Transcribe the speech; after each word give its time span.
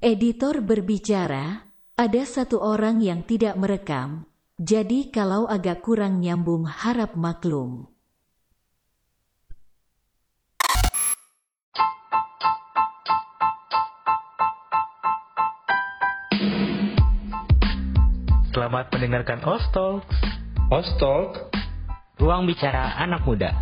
Editor 0.00 0.64
berbicara, 0.64 1.68
ada 1.92 2.22
satu 2.24 2.56
orang 2.56 3.04
yang 3.04 3.20
tidak 3.20 3.52
merekam, 3.60 4.24
jadi 4.56 5.12
kalau 5.12 5.44
agak 5.44 5.84
kurang 5.84 6.24
nyambung 6.24 6.64
harap 6.64 7.20
maklum. 7.20 7.84
Selamat 18.56 18.88
mendengarkan 18.96 19.44
Ostalk. 19.44 20.08
Ostalk, 20.72 21.52
Ruang 22.16 22.48
bicara 22.48 22.96
anak 22.96 23.20
muda. 23.28 23.52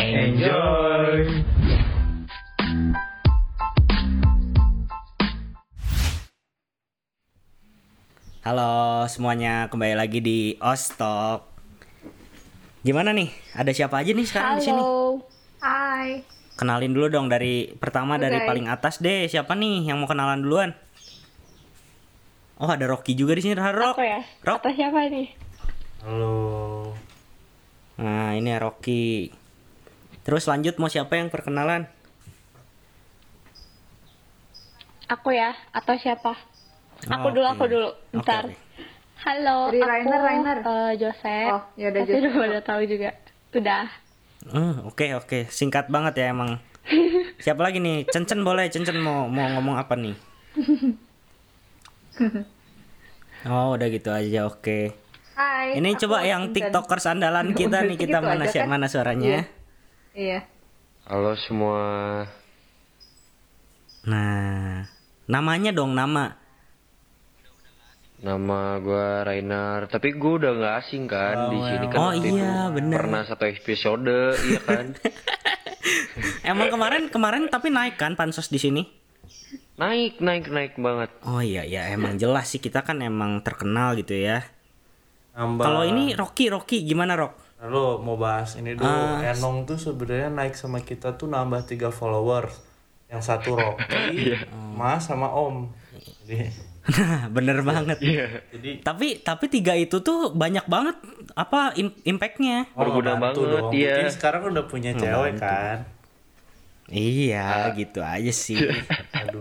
enjoy. 0.00 1.44
Halo 8.44 9.08
semuanya, 9.08 9.72
kembali 9.72 9.96
lagi 9.96 10.20
di 10.20 10.52
Ostok. 10.60 11.48
Gimana 12.84 13.16
nih? 13.16 13.32
Ada 13.56 13.72
siapa 13.72 14.04
aja 14.04 14.12
nih 14.12 14.28
sekarang 14.28 14.60
di 14.60 14.68
sini? 14.68 14.76
Halo. 14.76 15.24
Hai. 15.64 16.20
Kenalin 16.52 16.92
dulu 16.92 17.08
dong 17.08 17.32
dari 17.32 17.72
pertama 17.80 18.20
dari 18.20 18.36
Oke. 18.36 18.44
paling 18.44 18.68
atas 18.68 19.00
deh. 19.00 19.24
Siapa 19.32 19.56
nih 19.56 19.88
yang 19.88 19.96
mau 19.96 20.04
kenalan 20.04 20.44
duluan? 20.44 20.76
Oh, 22.60 22.68
ada 22.68 22.84
Rocky 22.84 23.16
juga 23.16 23.32
di 23.32 23.48
sini. 23.48 23.56
Rock. 23.56 23.96
Aku 23.96 24.04
ya? 24.04 24.20
Rock. 24.44 24.60
Atau 24.60 24.76
siapa 24.76 25.08
nih? 25.08 25.28
Halo. 26.04 26.36
Nah, 27.96 28.36
ini 28.36 28.52
ya 28.52 28.60
Rocky. 28.60 29.32
Terus 30.20 30.44
lanjut 30.52 30.76
mau 30.76 30.92
siapa 30.92 31.16
yang 31.16 31.32
perkenalan? 31.32 31.88
Aku 35.08 35.32
ya? 35.32 35.56
Atau 35.72 35.96
siapa? 35.96 36.36
Aku 37.04 37.26
Oh, 37.26 37.32
dulu, 37.32 37.46
aku 37.46 37.64
dulu. 37.66 37.88
Oke, 37.88 38.12
Bentar. 38.14 38.44
oke. 38.46 38.56
Halo, 39.16 39.56
Dari 39.66 39.80
aku 39.80 39.88
Rainer, 39.88 40.20
Rainer. 40.20 40.58
eh, 40.60 40.92
Joseph. 40.96 41.50
Oh, 41.50 41.62
ya 41.74 41.86
udah, 41.88 42.00
Pasti 42.02 42.12
Joseph. 42.12 42.24
udah 42.26 42.42
pada 42.42 42.60
tahu 42.62 42.82
juga. 42.84 43.10
Udah. 43.54 43.84
Hmm, 44.44 44.74
oke 44.84 45.06
oke, 45.14 45.38
singkat 45.48 45.88
banget 45.88 46.14
ya 46.18 46.26
emang. 46.30 46.60
Siapa 47.38 47.60
lagi 47.60 47.80
nih? 47.80 48.04
Cencen 48.06 48.40
boleh, 48.40 48.68
Cencen 48.68 49.00
mau 49.00 49.24
mau 49.26 49.48
ngomong 49.50 49.76
apa 49.78 49.96
nih? 49.96 50.12
Oh, 53.44 53.72
udah 53.72 53.88
gitu 53.88 54.08
aja, 54.08 54.44
oke. 54.44 54.92
Hai. 55.34 55.74
Ini 55.74 55.96
coba 55.98 56.22
yang 56.22 56.52
tiktokers 56.52 57.04
andalan 57.06 57.52
kita 57.52 57.80
Udah 57.80 57.88
nih, 57.88 57.96
kita 57.96 58.18
segitu 58.18 58.28
mana 58.28 58.44
siapa 58.46 58.64
kan? 58.64 58.72
mana 58.72 58.86
suaranya? 58.86 59.36
Iya. 60.12 60.44
Halo 61.04 61.34
semua. 61.36 61.80
Nah, 64.04 64.84
namanya 65.24 65.72
dong 65.72 65.92
nama. 65.92 66.36
Nama 68.24 68.80
gua 68.80 69.20
Rainer, 69.28 69.84
tapi 69.92 70.16
gua 70.16 70.40
udah 70.40 70.52
nggak 70.56 70.74
asing 70.80 71.04
kan 71.04 71.52
di 71.52 71.58
sini 71.60 71.86
kan. 71.92 71.98
Oh 72.00 72.08
waktu 72.08 72.32
itu. 72.32 72.40
iya, 72.40 72.72
bener. 72.72 73.00
Pernah 73.04 73.22
satu 73.28 73.44
episode, 73.44 74.18
iya 74.48 74.60
kan? 74.64 74.96
Emang 76.50 76.72
kemarin 76.72 77.12
kemarin 77.12 77.52
tapi 77.52 77.68
naik 77.68 78.00
kan 78.00 78.16
pansos 78.16 78.48
di 78.48 78.56
sini? 78.56 79.04
naik, 79.74 80.22
naik, 80.22 80.46
naik 80.50 80.72
banget. 80.78 81.10
Oh 81.26 81.42
iya 81.42 81.66
ya, 81.66 81.90
emang 81.90 82.14
jelas 82.14 82.46
sih 82.46 82.62
kita 82.62 82.86
kan 82.86 83.02
emang 83.02 83.42
terkenal 83.42 83.98
gitu 83.98 84.14
ya. 84.14 84.46
Nambah. 85.34 85.64
Kalau 85.66 85.82
ini 85.82 86.14
Rocky, 86.14 86.46
Rocky 86.46 86.86
gimana 86.86 87.18
Rock? 87.18 87.34
Lo 87.64 87.98
mau 87.98 88.14
bahas 88.14 88.54
ini 88.54 88.78
dulu. 88.78 88.86
Ah. 88.86 89.34
Enong 89.34 89.66
tuh 89.66 89.80
sebenarnya 89.80 90.30
naik 90.30 90.54
sama 90.54 90.78
kita 90.78 91.18
tuh 91.18 91.26
nambah 91.26 91.66
tiga 91.66 91.90
followers. 91.90 92.54
Yang 93.10 93.22
satu 93.26 93.58
Rocky, 93.58 94.38
Mas 94.78 95.10
sama 95.10 95.30
Om. 95.34 95.70
Jadi, 96.22 96.50
Bener 97.36 97.58
banget. 97.60 97.96
jadi 98.50 98.70
Tapi 98.80 99.18
tapi 99.18 99.44
tiga 99.48 99.72
itu 99.72 99.98
tuh 99.98 100.30
banyak 100.30 100.64
banget 100.64 100.96
apa 101.32 101.72
im- 101.74 101.96
impactnya? 102.04 102.68
oh, 102.72 102.84
Berguna 102.84 103.16
ngebantu 103.16 103.40
banget, 103.40 103.54
dong. 103.56 103.70
iya. 103.72 103.94
Buktiin 103.94 104.12
sekarang 104.12 104.42
udah 104.48 104.64
punya 104.64 104.90
cewek 104.92 105.34
kan. 105.36 105.78
Iya, 106.86 107.72
gitu 107.72 108.04
aja 108.04 108.28
sih. 108.28 108.60
Aduh. 109.10 109.40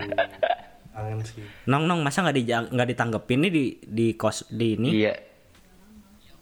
Kangen 0.89 1.19
sih. 1.21 1.43
Nong 1.65 1.83
nong 1.83 1.99
masa 1.99 2.23
nggak 2.23 2.35
di 2.35 2.43
nggak 2.47 2.87
ditanggepin 2.89 3.39
nih 3.43 3.51
di 3.51 3.63
di 3.83 4.07
kos 4.15 4.47
di 4.47 4.67
ini? 4.73 4.89
Iya. 4.95 5.13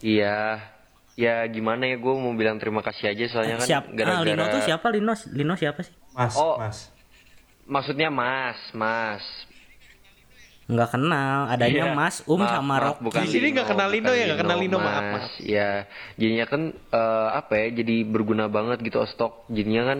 Iya. 0.00 0.36
Ya 1.12 1.44
gimana 1.44 1.84
ya 1.84 1.96
gue 1.96 2.14
mau 2.14 2.32
bilang 2.32 2.56
terima 2.56 2.80
kasih 2.80 3.10
aja 3.10 3.24
soalnya 3.28 3.58
kan 3.58 3.66
Siap. 3.66 3.84
Ah, 3.84 3.92
gara-gara 3.92 4.24
Lino 4.24 4.44
tuh 4.48 4.62
siapa? 4.62 4.86
Lino 4.88 5.12
Lino 5.28 5.54
siapa 5.54 5.80
sih? 5.82 5.92
Mas, 6.12 6.34
Oh. 6.34 6.56
Mas. 6.56 6.88
Maksudnya 7.64 8.08
Mas, 8.08 8.56
Mas. 8.72 9.24
Nggak 10.64 10.88
kenal. 10.90 11.38
Adanya 11.46 11.84
Iya. 11.88 11.92
Mas 11.92 12.16
Um 12.24 12.38
Maaf, 12.38 12.50
sama 12.52 12.66
maaf, 12.70 12.82
Rocky. 12.84 13.02
bukan 13.02 13.20
Di 13.20 13.28
sini 13.28 13.46
nggak 13.50 13.68
kenal 13.68 13.88
Lino 13.88 14.04
bukan 14.04 14.14
ya, 14.14 14.24
nggak 14.24 14.40
kenal 14.40 14.58
Lino, 14.58 14.76
maaf, 14.78 14.86
Mas. 14.86 15.02
maaf. 15.12 15.26
Ya, 15.38 15.68
jadinya 16.14 16.46
kan 16.46 16.62
eh, 16.72 17.28
apa 17.32 17.52
ya? 17.56 17.66
Jadi 17.74 17.96
berguna 18.04 18.46
banget 18.46 18.78
gitu 18.80 19.02
stok. 19.04 19.46
Jadinya 19.48 19.82
kan 19.86 19.98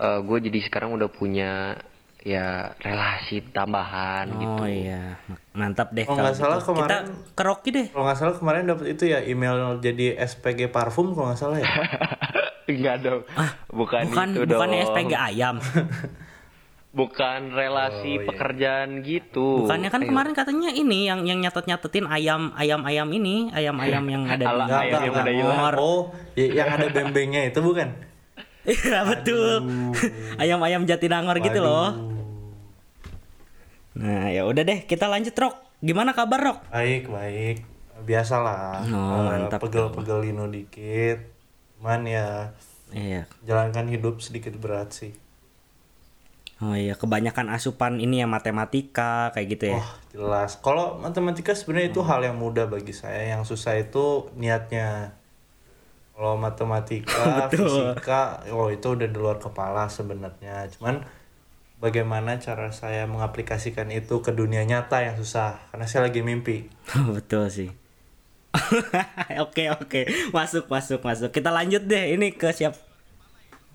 gue 0.00 0.38
jadi 0.40 0.58
sekarang 0.62 0.96
udah 0.96 1.08
punya 1.08 1.76
ya 2.20 2.72
relasi 2.76 3.40
tambahan 3.46 4.28
gitu. 4.30 4.60
Oh 4.60 4.64
iya, 4.64 5.20
mantap 5.52 5.88
deh. 5.90 6.04
Oh, 6.04 6.12
kalau 6.12 6.24
nggak 6.26 6.36
salah 6.36 6.58
gitu. 6.58 6.72
Kita 6.74 6.84
kemarin- 7.00 7.08
ke 7.32 7.42
Rocky 7.42 7.68
deh. 7.70 7.86
Kalau 7.88 8.04
nggak 8.04 8.18
salah 8.18 8.34
kemarin 8.34 8.62
dapat 8.66 8.86
itu 8.90 9.04
ya 9.06 9.18
email 9.20 9.56
jadi 9.76 10.16
SPG 10.18 10.68
parfum 10.68 11.12
kalau 11.12 11.32
nggak 11.32 11.36
salah 11.38 11.58
ya. 11.58 11.68
Enggak 12.70 12.96
dong. 13.02 13.22
bukan, 13.68 14.02
Bukan 14.06 14.28
itu 14.32 14.44
dong. 14.46 14.72
SPG 14.86 15.12
ayam. 15.12 15.56
Bukan 16.90 17.54
relasi 17.54 18.12
Oh, 18.12 18.20
iya. 18.20 18.26
pekerjaan 18.26 18.90
gitu. 19.00 19.62
Bukannya 19.62 19.88
kan 19.88 20.02
Ayo. 20.02 20.10
kemarin 20.10 20.32
katanya 20.34 20.70
ini 20.70 21.06
yang 21.06 21.22
yang 21.22 21.38
nyatet 21.38 21.64
nyatetin 21.64 22.02
ayam 22.04 22.50
ayam 22.52 22.82
ayam 22.82 23.06
ini 23.10 23.46
ayam 23.50 23.78
ayam 23.78 24.02
yang 24.04 24.26
ada 24.26 24.44
Ala 24.44 24.64
di 24.66 24.74
ayam 24.90 24.90
yang 24.90 25.06
nomor. 25.06 25.22
udah 25.22 25.32
hilang. 25.32 25.74
Oh, 25.78 26.00
yang 26.34 26.68
ada 26.68 26.86
bembengnya 26.88 27.46
itu 27.46 27.58
bukan? 27.60 27.94
Iya 28.60 29.06
betul. 29.06 29.70
ayam 30.36 30.58
ayam 30.60 30.82
Jatinangor 30.82 31.38
gitu 31.38 31.58
loh. 31.58 31.94
Nah 33.92 34.28
ya 34.28 34.42
udah 34.44 34.62
deh 34.62 34.82
kita 34.82 35.06
lanjut 35.06 35.32
Rok. 35.32 35.54
Gimana 35.78 36.10
kabar 36.10 36.40
Rok? 36.42 36.58
Baik, 36.68 37.06
baik. 37.06 37.56
Biasalah. 38.00 38.84
Oh, 38.84 39.30
Eh, 39.30 39.46
mantap 39.46 39.60
Pegel-pegel 39.60 40.18
Lino 40.22 40.44
dikit. 40.46 41.22
Cuman 41.76 42.02
ya 42.04 42.50
Iya. 42.90 43.24
jalankan 43.42 43.86
hidup 43.86 44.18
sedikit 44.18 44.52
berat 44.56 44.92
sih. 44.92 45.12
Oh 46.60 46.76
iya 46.76 46.92
kebanyakan 46.92 47.48
asupan 47.56 47.96
ini 48.04 48.20
ya 48.20 48.28
matematika 48.28 49.32
kayak 49.32 49.48
gitu 49.56 49.64
ya. 49.72 49.80
Wah, 49.80 49.92
jelas. 50.12 50.60
Kalau 50.60 51.00
matematika 51.00 51.56
sebenarnya 51.56 51.88
itu 51.88 52.04
hal 52.04 52.20
yang 52.20 52.36
mudah 52.36 52.68
bagi 52.68 52.92
saya. 52.92 53.32
Yang 53.32 53.56
susah 53.56 53.80
itu 53.80 54.28
niatnya. 54.36 55.16
Kalau 56.12 56.36
matematika, 56.36 57.24
fisika, 57.48 58.44
oh 58.52 58.68
itu 58.68 58.92
udah 58.92 59.08
di 59.08 59.16
luar 59.16 59.40
kepala 59.40 59.88
sebenarnya. 59.88 60.68
Cuman 60.76 61.00
bagaimana 61.80 62.36
cara 62.36 62.68
saya 62.76 63.08
mengaplikasikan 63.08 63.88
itu 63.88 64.20
ke 64.20 64.28
dunia 64.36 64.60
nyata 64.68 65.00
yang 65.00 65.16
susah. 65.16 65.56
Karena 65.72 65.88
saya 65.88 66.12
lagi 66.12 66.20
mimpi. 66.20 66.68
betul 67.16 67.48
sih. 67.48 67.72
oke 69.48 69.64
oke 69.80 70.00
masuk 70.36 70.68
masuk 70.68 71.00
masuk. 71.00 71.32
Kita 71.32 71.48
lanjut 71.48 71.88
deh 71.88 72.20
ini 72.20 72.36
ke 72.36 72.52
siap. 72.52 72.76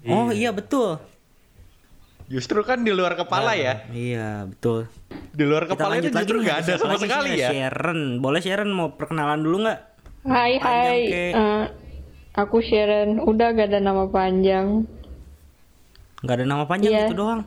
Oh 0.06 0.30
iya 0.30 0.54
betul. 0.54 1.02
Justru 2.26 2.66
kan 2.66 2.82
di 2.82 2.90
luar 2.90 3.14
kepala 3.14 3.54
ya. 3.54 3.86
Iya 3.94 4.50
betul. 4.50 4.90
Di 5.30 5.44
luar 5.46 5.70
Kita 5.70 5.78
kepala 5.78 5.94
itu 6.02 6.10
justru 6.10 6.38
nggak 6.42 6.58
ada 6.66 6.74
sama 6.82 6.98
sekali 6.98 7.38
ya. 7.38 7.50
Sharon, 7.54 8.18
boleh 8.18 8.42
Sharon 8.42 8.72
mau 8.74 8.98
perkenalan 8.98 9.46
dulu 9.46 9.70
nggak? 9.70 9.80
Hai, 10.26 10.58
Panjang, 10.58 10.90
hai. 10.90 11.02
Ke. 11.06 11.26
Eh, 11.38 11.64
aku 12.34 12.58
Sharon. 12.66 13.22
Udah 13.22 13.54
gak 13.54 13.70
ada 13.70 13.78
nama 13.78 14.10
panjang. 14.10 14.90
Nggak 16.26 16.36
ada 16.42 16.46
nama 16.50 16.64
panjang 16.66 16.94
Iya. 16.98 17.06
itu 17.06 17.14
doang. 17.14 17.46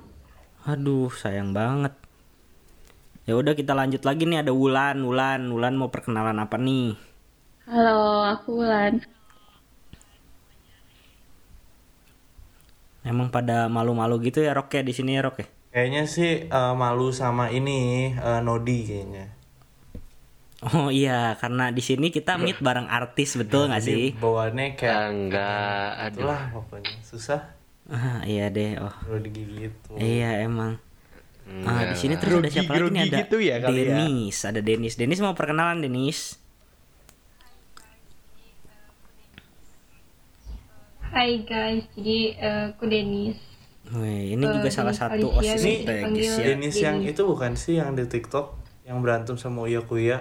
Aduh 0.63 1.11
sayang 1.11 1.51
banget. 1.51 1.91
Ya 3.27 3.35
udah 3.35 3.53
kita 3.53 3.75
lanjut 3.75 4.07
lagi 4.07 4.25
nih 4.25 4.47
ada 4.47 4.55
Wulan, 4.55 5.03
Wulan, 5.03 5.51
Wulan 5.51 5.75
mau 5.75 5.91
perkenalan 5.91 6.39
apa 6.39 6.55
nih? 6.57 6.95
Halo, 7.67 8.25
aku 8.25 8.63
Wulan. 8.63 9.03
Emang 13.09 13.33
pada 13.33 13.73
malu-malu 13.73 14.21
gitu 14.29 14.45
ya 14.45 14.53
Rok 14.53 14.69
ya 14.77 14.83
di 14.85 14.93
sini 14.93 15.17
ya 15.17 15.25
Rok 15.25 15.37
ya? 15.41 15.47
Kayaknya 15.73 16.03
sih 16.05 16.31
eh, 16.45 16.75
malu 16.77 17.09
sama 17.09 17.49
ini 17.49 18.13
eh, 18.13 18.41
Nodi 18.45 18.85
kayaknya. 18.85 19.25
Oh 20.59 20.91
iya, 20.91 21.39
karena 21.39 21.71
di 21.71 21.81
sini 21.81 22.11
kita 22.13 22.37
meet 22.37 22.61
bareng 22.67 22.91
artis 22.91 23.39
betul 23.41 23.73
nggak 23.73 23.85
sih? 23.85 24.13
Bawaannya 24.19 24.77
kayak 24.77 25.01
Enggak, 25.09 25.89
aduh. 25.97 26.13
itulah 26.21 26.41
pokoknya 26.53 26.93
susah 27.01 27.41
Ah, 27.89 28.21
iya 28.29 28.53
deh. 28.53 28.77
Oh, 28.77 28.93
kalau 28.93 29.17
digigit 29.25 29.73
tuh. 29.81 29.97
iya 29.97 30.45
emang. 30.45 30.77
Ah, 31.65 31.89
di 31.89 31.97
sini 31.97 32.21
terus 32.21 32.45
ada 32.45 32.53
siapa 32.53 32.77
lagi 32.77 32.93
nih 32.93 33.03
ada 33.09 33.19
gitu 33.25 33.37
ya 33.41 33.57
ya? 33.57 33.69
Denis, 33.73 34.37
ada 34.45 34.61
Denis. 34.61 35.01
Denis 35.01 35.25
mau 35.25 35.33
perkenalan 35.33 35.81
Denis. 35.81 36.37
Hai 41.09 41.43
guys, 41.43 41.85
jadi 41.95 42.19
eh, 42.37 42.63
aku 42.71 42.85
Denis. 42.85 43.39
Wih, 43.89 44.37
ini 44.37 44.45
Eh, 44.45 44.51
juga 44.51 44.69
salah 44.69 44.93
Denis 44.93 45.01
satu 45.01 45.27
osis 45.35 45.49
strategis 45.49 45.81
dipanggil- 45.83 46.29
ya. 46.29 46.45
Denis 46.47 46.77
yang 46.77 46.97
itu 47.03 47.23
bukan 47.25 47.53
sih 47.55 47.75
yang 47.77 47.93
di 47.93 48.05
TikTok 48.05 48.47
yang 48.85 49.01
berantem 49.01 49.35
sama 49.35 49.65
Uya 49.65 49.81
Kuya? 49.81 50.21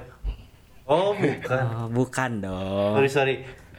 Oh 0.83 1.11
bukan. 1.13 1.63
Oh, 1.77 1.87
bukan 1.89 2.31
dong. 2.39 2.93
Sorry 2.95 3.09
sorry. 3.09 3.35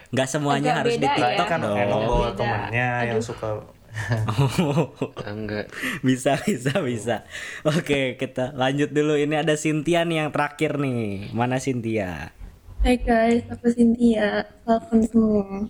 Nggak 0.08 0.28
semuanya 0.28 0.70
Agak 0.74 0.80
harus 0.84 0.94
di 0.94 1.06
ya. 1.06 1.14
TikTok 1.14 1.46
Kan 1.46 1.60
dong. 1.62 1.76
emang 1.76 2.02
bawa 2.04 2.28
temannya 2.32 2.88
yang 3.06 3.18
Aduh. 3.18 3.24
suka. 3.24 3.48
Enggak. 5.26 5.72
bisa 6.04 6.36
bisa 6.38 6.72
bisa. 6.78 7.16
Oke, 7.64 8.14
kita 8.14 8.52
lanjut 8.54 8.92
dulu. 8.92 9.16
Ini 9.16 9.42
ada 9.42 9.56
Cynthia 9.56 10.04
nih 10.04 10.22
yang 10.22 10.30
terakhir 10.30 10.76
nih. 10.76 11.32
Mana 11.32 11.56
Cynthia? 11.56 12.30
Hai 12.78 13.00
guys, 13.00 13.42
aku 13.48 13.72
Cynthia. 13.72 14.44
Welcome 14.62 15.02
semua. 15.02 15.66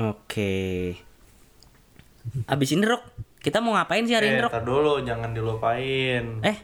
Oke. 0.00 0.94
Abis 2.46 2.68
ini 2.70 2.84
Rok, 2.84 3.02
kita 3.38 3.58
mau 3.58 3.72
ngapain 3.72 4.04
sih 4.04 4.12
hari 4.12 4.28
Eh, 4.28 4.32
ini 4.32 4.40
Rok? 4.40 4.52
dulu 4.60 5.00
jangan 5.00 5.32
dilupain. 5.32 6.38
Eh, 6.40 6.56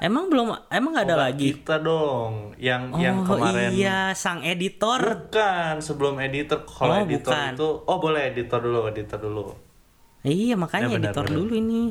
emang 0.00 0.26
belum 0.26 0.54
emang 0.66 0.90
nggak 0.90 1.04
ada 1.04 1.16
Obat 1.18 1.26
lagi? 1.28 1.48
Kita 1.52 1.76
dong, 1.76 2.54
yang 2.56 2.94
yang 2.96 3.20
oh 3.20 3.36
kemarin. 3.36 3.70
iya, 3.70 4.00
sang 4.14 4.40
editor. 4.40 5.02
Bukan, 5.26 5.74
sebelum 5.78 6.16
editor. 6.18 6.62
Kalau 6.62 6.94
Oh, 6.94 7.02
editor 7.02 7.32
bukan. 7.32 7.50
itu, 7.52 7.68
oh 7.84 7.98
boleh 7.98 8.22
editor 8.26 8.60
dulu, 8.60 8.80
editor 8.86 9.18
dulu. 9.18 9.44
Iya, 10.22 10.54
makanya 10.54 10.86
Ya, 10.86 10.94
benar, 10.94 11.10
editor 11.10 11.24
benar. 11.26 11.36
dulu 11.36 11.52
ini. 11.54 11.82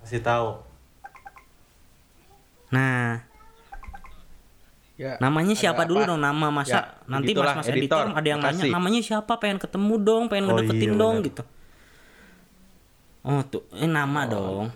Kasih 0.00 0.20
tahu. 0.20 0.50
Nah, 2.68 3.22
Ya, 4.96 5.12
namanya 5.18 5.52
siapa 5.52 5.84
dulu 5.84 6.00
apa? 6.00 6.08
dong 6.08 6.20
nama 6.20 6.46
masa 6.50 6.72
Ya, 6.72 6.80
nanti 7.06 7.30
begitulah, 7.30 7.52
mas-mas 7.52 7.68
editor, 7.68 8.00
editor. 8.02 8.16
ada 8.16 8.26
yang 8.26 8.40
nanya 8.40 8.56
Makasih. 8.58 8.72
namanya 8.72 9.00
siapa 9.02 9.32
pengen 9.36 9.58
ketemu 9.58 9.94
dong 10.00 10.22
pengen 10.26 10.44
Oh, 10.44 10.48
ngedeketin 10.50 10.88
iya, 10.88 10.96
dong 10.96 11.14
benar. 11.14 11.26
gitu 11.26 11.42
oh 13.22 13.40
tuh 13.44 13.62
eh 13.74 13.84
nama 13.86 14.20
dong 14.24 14.66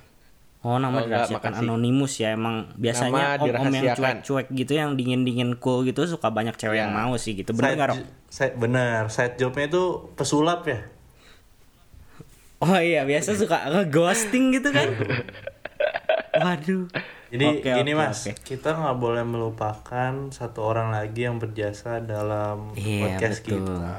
oh 0.61 0.77
nama 0.77 0.93
Oh, 0.95 1.03
dirahasiakan 1.03 1.53
anonimus 1.57 2.13
ya 2.17 2.29
emang 2.31 2.69
biasanya 2.75 3.17
Nama 3.33 3.41
om-om 3.41 3.49
yang 3.49 3.87
dirahasiakan. 3.89 3.97
cuek-cuek 4.21 4.47
gitu 4.55 4.73
yang 4.75 4.91
dingin-dingin 4.93 5.57
cool 5.57 5.83
gitu 5.83 6.05
suka 6.05 6.29
banyak 6.29 6.53
cewek 6.55 6.77
Ya. 6.77 6.85
yang 6.85 6.93
mau 6.93 7.15
sih 7.15 7.33
gitu 7.33 7.51
bener 7.51 7.65
Side 7.67 7.79
nggak 7.79 7.89
Rok? 7.89 7.97
j- 7.97 8.09
side- 8.29 8.57
bener, 8.57 9.01
side 9.07 9.35
jobnya 9.37 9.65
itu 9.67 9.83
pesulap 10.13 10.61
ya. 10.65 10.85
oh 12.61 12.77
iya 12.77 13.03
biasa 13.03 13.33
suka 13.35 13.57
nge-ghosting 13.71 14.53
gitu 14.53 14.69
kan 14.69 14.89
waduh 16.43 16.85
Jadi 17.31 17.45
Oke, 17.47 17.71
gini 17.73 17.93
oke, 17.93 18.01
mas, 18.03 18.19
oke. 18.25 18.33
kita 18.43 18.75
nggak 18.75 18.97
boleh 18.97 19.23
melupakan 19.23 20.13
satu 20.29 20.61
orang 20.61 20.91
lagi 20.91 21.25
yang 21.25 21.39
berjasa 21.39 21.99
dalam 22.01 22.75
Iya, 22.75 23.07
podcast 23.07 23.39
betul. 23.41 23.59
kita. 23.63 23.95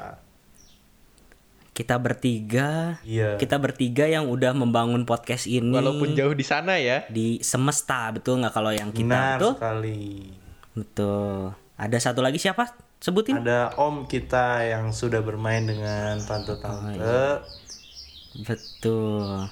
kita 1.72 1.96
bertiga 1.98 3.00
Iya. 3.02 3.40
kita 3.40 3.56
bertiga 3.56 4.04
yang 4.06 4.28
udah 4.28 4.52
membangun 4.52 5.02
podcast 5.02 5.48
ini 5.48 5.72
Walaupun 5.72 6.14
jauh 6.14 6.36
di 6.36 6.44
sana 6.44 6.76
ya. 6.76 7.08
di 7.08 7.40
semesta 7.40 8.12
betul 8.12 8.38
nggak 8.38 8.52
kalau 8.52 8.70
yang 8.70 8.92
kita 8.92 9.08
Benar 9.08 9.40
betul 9.40 9.52
sekali. 9.56 10.04
betul 10.74 11.56
ada 11.74 11.98
satu 11.98 12.20
lagi 12.20 12.38
siapa 12.38 12.76
sebutin 12.98 13.40
Ada 13.40 13.74
om 13.78 14.04
kita 14.04 14.68
yang 14.68 14.92
sudah 14.92 15.20
bermain 15.20 15.64
dengan 15.64 16.20
tante-tante. 16.20 17.00
Oh, 17.00 17.40
iya. 17.40 17.40
betul 18.44 19.48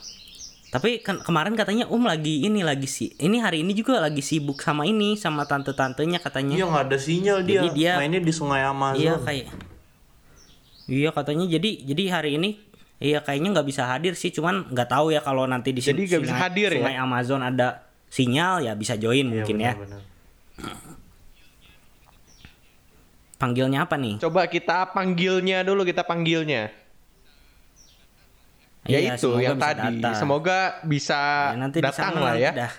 tapi 0.70 1.00
kan 1.00 1.18
kemarin 1.20 1.54
katanya 1.54 1.86
om 1.86 2.02
lagi 2.02 2.42
ini 2.42 2.62
lagi 2.62 2.86
sih 2.86 3.10
ini 3.18 3.38
hari 3.38 3.62
ini 3.62 3.74
juga 3.74 3.98
lagi 3.98 4.20
sibuk 4.20 4.58
sama 4.58 4.84
ini 4.84 5.14
sama 5.14 5.44
tante-tantenya 5.44 6.18
katanya 6.18 6.54
Iya 6.54 6.66
nggak 6.68 6.86
ada 6.86 6.98
sinyal 6.98 7.38
dia. 7.42 7.60
Jadi 7.60 7.70
dia- 7.76 7.98
Mainnya 7.98 8.20
di 8.20 8.30
Sungai 8.30 8.62
Amazon. 8.62 8.98
iya 8.98 9.14
kayak 9.18 9.46
iya 10.88 11.10
katanya 11.10 11.46
jadi 11.48 11.70
jadi 11.84 12.04
hari 12.12 12.32
ini 12.36 12.50
iya 12.98 13.18
kayaknya 13.20 13.50
nggak 13.52 13.68
bisa 13.68 13.84
hadir 13.84 14.14
sih 14.14 14.30
cuman 14.30 14.68
nggak 14.68 14.88
tahu 14.88 15.10
ya 15.10 15.20
kalau 15.20 15.44
nanti 15.44 15.70
di 15.70 15.80
Jadi 15.80 16.06
nggak 16.06 16.22
bisa 16.22 16.32
Sungai- 16.32 16.44
hadir 16.44 16.70
ya? 16.72 16.78
Sungai 16.80 16.98
Amazon 16.98 17.42
ada 17.42 17.68
sinyal 18.08 18.62
ya 18.62 18.74
bisa 18.74 18.94
join 18.94 19.26
Iya, 19.26 19.34
mungkin 19.42 19.58
ya 19.58 19.74
benar-benar. 19.74 20.02
panggilnya 23.38 23.80
apa 23.82 23.96
nih 23.96 24.20
Coba 24.20 24.46
kita 24.46 24.92
panggilnya 24.92 25.64
dulu, 25.64 25.82
kita 25.82 26.04
panggilnya. 26.04 26.74
Ya 28.86 28.98
Iya, 28.98 29.14
itu 29.14 29.28
semoga 29.28 29.42
yang 29.42 29.56
bisa 29.56 29.68
tadi. 29.68 29.82
datang. 30.00 30.14
Semoga 30.16 30.58
bisa 30.84 31.20
Ya, 31.20 31.58
nanti 31.58 31.78
datang 31.80 32.14
lah 32.16 32.36
ya. 32.36 32.52
dah. 32.54 32.74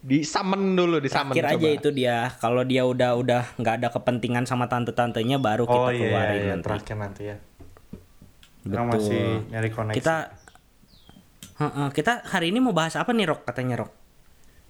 Di 0.00 0.24
summon 0.24 0.72
dulu, 0.72 0.96
di 0.96 1.08
summon 1.08 1.32
Akhir 1.32 1.44
aja 1.50 1.68
itu 1.70 1.88
dia. 1.90 2.32
Kalau 2.36 2.62
dia 2.62 2.82
udah 2.82 3.14
udah 3.14 3.42
nggak 3.54 3.74
ada 3.76 3.88
kepentingan 3.90 4.44
sama 4.44 4.64
tante-tantenya 4.64 5.36
baru 5.36 5.64
kita 5.64 5.76
Oh 5.78 5.88
iya, 5.88 6.00
keluarin 6.02 6.36
iya, 6.36 6.50
nanti. 6.50 6.64
terakhir 6.64 6.96
nanti 6.96 7.22
ya. 7.26 7.36
Betul. 8.60 8.84
masih 8.86 9.22
nyari 9.48 9.68
koneksi. 9.70 9.96
Kita 9.96 10.16
Heeh, 11.56 11.88
kita 11.90 12.24
hari 12.24 12.48
ini 12.48 12.58
mau 12.58 12.72
bahas 12.72 12.96
apa 12.96 13.12
nih 13.12 13.26
Rok 13.26 13.44
katanya 13.44 13.84
Rok? 13.84 13.92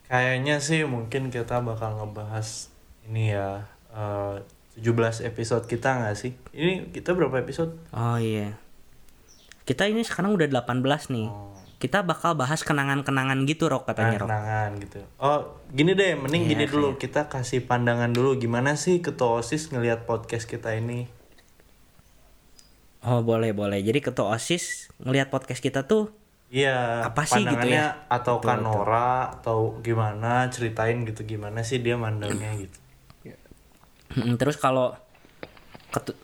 Kayaknya 0.07 0.59
sih 0.59 0.83
mungkin 0.83 1.31
kita 1.31 1.59
bakal 1.61 1.95
ngebahas 1.97 2.67
ini 3.05 3.31
ya 3.31 3.63
eh, 3.91 4.43
17 4.75 5.23
episode 5.25 5.67
kita 5.67 5.87
nggak 5.97 6.17
sih? 6.17 6.35
Ini 6.51 6.91
kita 6.91 7.13
berapa 7.13 7.39
episode? 7.39 7.79
Oh 7.91 8.19
iya. 8.19 8.59
Kita 9.71 9.87
ini 9.87 10.03
sekarang 10.03 10.35
udah 10.35 10.51
18 10.51 10.83
nih. 11.15 11.31
Oh. 11.31 11.55
Kita 11.79 12.03
bakal 12.03 12.35
bahas 12.35 12.61
kenangan-kenangan 12.61 13.39
gitu 13.47 13.71
Rok 13.71 13.87
katanya 13.87 14.19
Rok. 14.19 14.27
Kenangan 14.27 14.71
gitu. 14.83 14.99
Oh, 15.17 15.55
gini 15.71 15.95
deh, 15.95 16.19
mending 16.19 16.43
Iya, 16.45 16.51
gini 16.53 16.65
dulu 16.67 16.99
kita 16.99 17.31
kasih 17.31 17.63
pandangan 17.63 18.11
dulu 18.11 18.35
gimana 18.35 18.75
sih 18.75 18.99
ketua 18.99 19.39
OSIS 19.39 19.71
ngelihat 19.71 20.05
podcast 20.05 20.45
kita 20.45 20.75
ini. 20.75 21.07
Oh 23.01 23.25
boleh 23.25 23.57
boleh. 23.57 23.81
Jadi 23.81 24.05
ketua 24.05 24.37
osis 24.37 24.93
ngelihat 25.01 25.33
podcast 25.33 25.65
kita 25.65 25.89
tuh 25.89 26.13
Iya, 26.51 27.07
Apa 27.07 27.23
sih 27.25 27.47
gitu 27.47 27.55
pandangannya 27.55 27.95
ya? 27.95 28.11
atau 28.11 28.43
Betul, 28.43 28.49
Kanora 28.59 29.39
atau 29.39 29.59
gimana 29.81 30.51
ceritain 30.51 30.99
gitu 31.07 31.23
gimana 31.23 31.63
sih 31.63 31.79
dia 31.79 31.95
mandangnya 31.95 32.51
gitu. 32.59 32.79
Mm, 34.19 34.35
terus 34.35 34.59
kalau 34.59 34.99
ketu- 35.95 36.19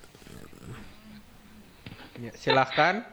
Ya, 2.18 2.34
silahkan 2.34 3.06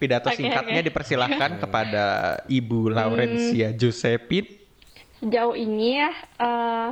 pidato 0.00 0.32
Oke, 0.32 0.40
singkatnya 0.40 0.80
oke. 0.80 0.88
dipersilahkan 0.88 1.50
kepada 1.62 2.04
Ibu 2.48 2.88
Laurencia 2.90 3.68
Josephine. 3.76 4.48
Sejauh 5.20 5.54
ini 5.54 6.00
ya, 6.00 6.10
eh 6.40 6.90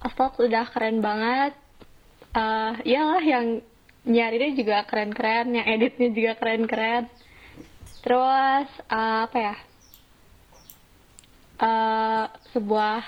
Astok 0.00 0.32
udah 0.46 0.66
keren 0.72 0.98
banget. 1.02 1.52
eh 2.34 2.72
iyalah 2.88 3.22
yang 3.24 3.46
nyarinya 4.08 4.50
juga 4.54 4.76
keren-keren, 4.88 5.46
yang 5.56 5.66
editnya 5.68 6.08
juga 6.18 6.32
keren-keren. 6.40 7.04
Terus 8.04 8.68
eh, 8.88 9.18
apa 9.26 9.38
ya? 9.38 9.54
eh 11.58 12.24
sebuah 12.54 13.02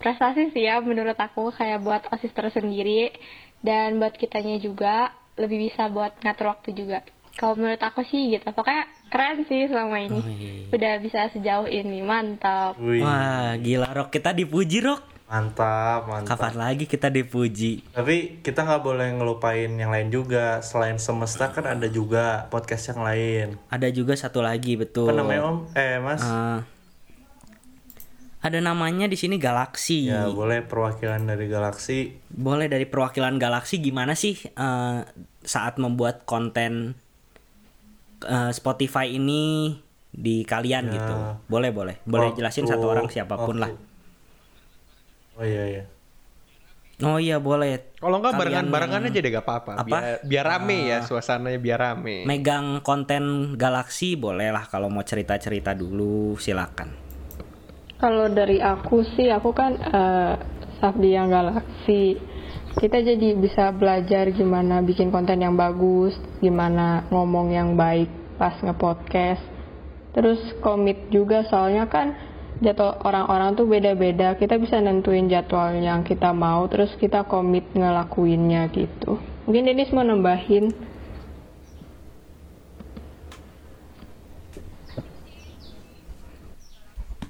prestasi 0.00 0.50
sih 0.54 0.64
ya 0.68 0.80
menurut 0.90 1.14
aku 1.26 1.42
kayak 1.58 1.78
buat 1.86 2.02
osis 2.14 2.32
tersendiri 2.38 3.12
dan 3.62 4.00
buat 4.00 4.14
kitanya 4.22 4.56
juga 4.58 4.94
lebih 5.38 5.58
bisa 5.70 5.82
buat 5.96 6.12
ngatur 6.24 6.46
waktu 6.52 6.70
juga. 6.80 6.98
Kalau 7.32 7.56
menurut 7.56 7.80
aku 7.80 8.04
sih 8.04 8.36
gitu, 8.36 8.44
pokoknya 8.52 8.84
keren 9.08 9.44
sih 9.48 9.66
selama 9.66 9.96
ini. 9.98 10.20
Oh, 10.20 10.28
iya. 10.28 10.52
Udah 10.68 10.92
bisa 11.00 11.20
sejauh 11.32 11.68
ini, 11.68 12.04
mantap. 12.04 12.76
Wih, 12.76 13.00
Wah 13.00 13.56
gila 13.56 13.88
Rok 13.92 14.08
kita 14.12 14.36
dipuji 14.36 14.84
Rok. 14.84 15.02
mantap, 15.32 16.12
mantap. 16.12 16.36
Kapan 16.36 16.54
lagi 16.60 16.84
kita 16.84 17.08
dipuji? 17.08 17.88
Tapi 17.96 18.44
kita 18.44 18.68
nggak 18.68 18.82
boleh 18.84 19.08
ngelupain 19.16 19.72
yang 19.72 19.88
lain 19.88 20.12
juga. 20.12 20.60
Selain 20.60 21.00
semesta 21.00 21.48
kan 21.48 21.64
ada 21.64 21.88
juga 21.88 22.52
podcast 22.52 22.92
yang 22.92 23.00
lain. 23.00 23.46
Ada 23.72 23.88
juga 23.88 24.12
satu 24.12 24.44
lagi 24.44 24.76
betul. 24.76 25.08
Apa 25.08 25.16
namanya 25.16 25.42
Om? 25.48 25.58
Eh 25.72 25.96
Mas? 26.04 26.20
Eh, 26.20 26.58
ada 28.42 28.58
namanya 28.58 29.06
di 29.06 29.14
sini 29.14 29.40
Galaksi. 29.40 30.10
Ya 30.10 30.28
boleh 30.28 30.66
perwakilan 30.66 31.24
dari 31.24 31.46
galaksi. 31.46 32.12
Boleh 32.26 32.66
dari 32.66 32.84
perwakilan 32.90 33.38
Galaksi 33.38 33.78
gimana 33.78 34.12
sih 34.18 34.34
eh, 34.36 35.00
saat 35.46 35.78
membuat 35.78 36.26
konten 36.26 36.98
eh, 38.24 38.50
Spotify 38.50 39.06
ini 39.10 39.74
di 40.08 40.42
kalian 40.42 40.84
Ya. 40.86 40.92
gitu? 40.92 41.14
Boleh 41.46 41.70
boleh. 41.70 41.96
Boleh 42.02 42.30
Waktu- 42.30 42.38
jelasin 42.38 42.66
satu 42.66 42.86
orang 42.86 43.08
siapa 43.08 43.34
pun 43.34 43.56
waktu- 43.56 43.62
lah. 43.62 43.70
Oh 45.32 45.44
iya 45.44 45.64
iya. 45.66 45.84
Oh 47.02 47.18
iya 47.18 47.36
boleh. 47.36 47.98
Kalau 47.98 48.20
nggak 48.20 48.30
Kalian 48.30 48.68
barengan-barengan 48.68 49.08
aja 49.08 49.18
deh 49.18 49.30
gak 49.32 49.42
apa-apa. 49.42 49.72
Apa? 49.74 49.82
Biar, 49.82 50.02
biar 50.22 50.44
rame 50.46 50.78
ya 50.86 50.98
suasananya 51.02 51.58
biar 51.58 51.78
rame. 51.80 52.22
Megang 52.22 52.78
konten 52.80 53.56
Galaksi 53.56 54.14
boleh 54.14 54.50
lah 54.50 54.64
kalau 54.64 54.86
mau 54.86 55.02
cerita-cerita 55.02 55.72
dulu 55.72 56.36
silakan. 56.36 56.94
Kalau 57.96 58.26
dari 58.28 58.58
aku 58.58 59.02
sih, 59.08 59.30
aku 59.30 59.50
kan 59.50 59.74
eh 59.74 60.34
Safdi 60.78 61.10
yang 61.10 61.26
Galaksi. 61.26 62.18
Kita 62.72 63.04
jadi 63.04 63.36
bisa 63.36 63.68
belajar 63.68 64.32
gimana 64.32 64.80
bikin 64.80 65.12
konten 65.12 65.44
yang 65.44 65.60
bagus, 65.60 66.16
gimana 66.40 67.04
ngomong 67.12 67.52
yang 67.52 67.76
baik 67.76 68.08
pas 68.40 68.56
nge-podcast. 68.64 69.44
Terus 70.16 70.40
komit 70.64 71.08
juga 71.12 71.44
soalnya 71.48 71.84
kan 71.88 72.16
jadwal 72.64 72.96
orang-orang 73.04 73.56
tuh 73.56 73.68
beda-beda. 73.68 74.36
Kita 74.40 74.56
bisa 74.56 74.80
nentuin 74.80 75.28
jadwal 75.28 75.76
yang 75.76 76.00
kita 76.00 76.32
mau, 76.32 76.64
terus 76.68 76.96
kita 76.96 77.28
komit 77.28 77.68
ngelakuinnya 77.76 78.72
gitu. 78.72 79.20
Mungkin 79.44 79.68
Denis 79.68 79.92
mau 79.92 80.06
nambahin. 80.06 80.72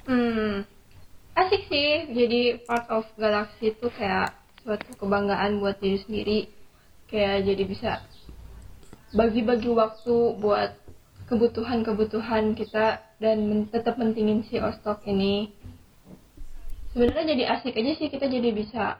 Hmm, 0.07 0.67
asik 1.35 1.63
sih. 1.67 2.15
Jadi 2.15 2.41
part 2.69 2.87
of 2.93 3.09
galaksi 3.17 3.73
itu 3.73 3.89
kayak 3.91 4.42
suatu 4.62 4.95
kebanggaan 4.97 5.59
buat 5.59 5.78
diri 5.83 5.99
sendiri. 6.02 6.38
Kayak 7.11 7.45
jadi 7.45 7.64
bisa 7.69 7.90
bagi-bagi 9.12 9.69
waktu 9.69 10.16
buat 10.40 10.73
kebutuhan-kebutuhan 11.28 12.57
kita 12.57 13.04
dan 13.21 13.37
men- 13.45 13.69
tetap 13.69 14.00
mentingin 14.00 14.47
si 14.49 14.57
Ostok 14.57 15.04
ini. 15.04 15.52
Sebenarnya 16.92 17.37
jadi 17.37 17.45
asik 17.57 17.76
aja 17.76 17.92
sih 17.97 18.09
kita 18.09 18.28
jadi 18.28 18.50
bisa 18.52 18.97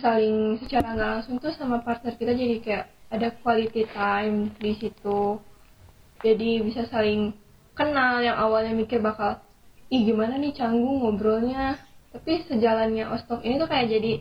saling 0.00 0.56
secara 0.62 0.94
nggak 0.94 1.10
langsung 1.18 1.36
tuh 1.36 1.52
sama 1.52 1.84
partner 1.84 2.16
kita 2.16 2.32
jadi 2.32 2.56
kayak 2.64 2.84
ada 3.12 3.28
quality 3.40 3.84
time 3.92 4.52
di 4.56 4.72
situ. 4.76 5.40
Jadi 6.22 6.64
bisa 6.64 6.88
saling 6.88 7.34
kenal 7.76 8.20
yang 8.24 8.36
awalnya 8.36 8.72
mikir 8.72 9.00
bakal 9.00 9.40
ih 9.92 10.00
gimana 10.08 10.40
nih 10.40 10.56
canggung 10.56 11.04
ngobrolnya 11.04 11.76
tapi 12.12 12.44
sejalannya 12.44 13.08
ostok 13.08 13.40
ini 13.40 13.56
tuh 13.56 13.66
kayak 13.66 13.88
jadi 13.88 14.12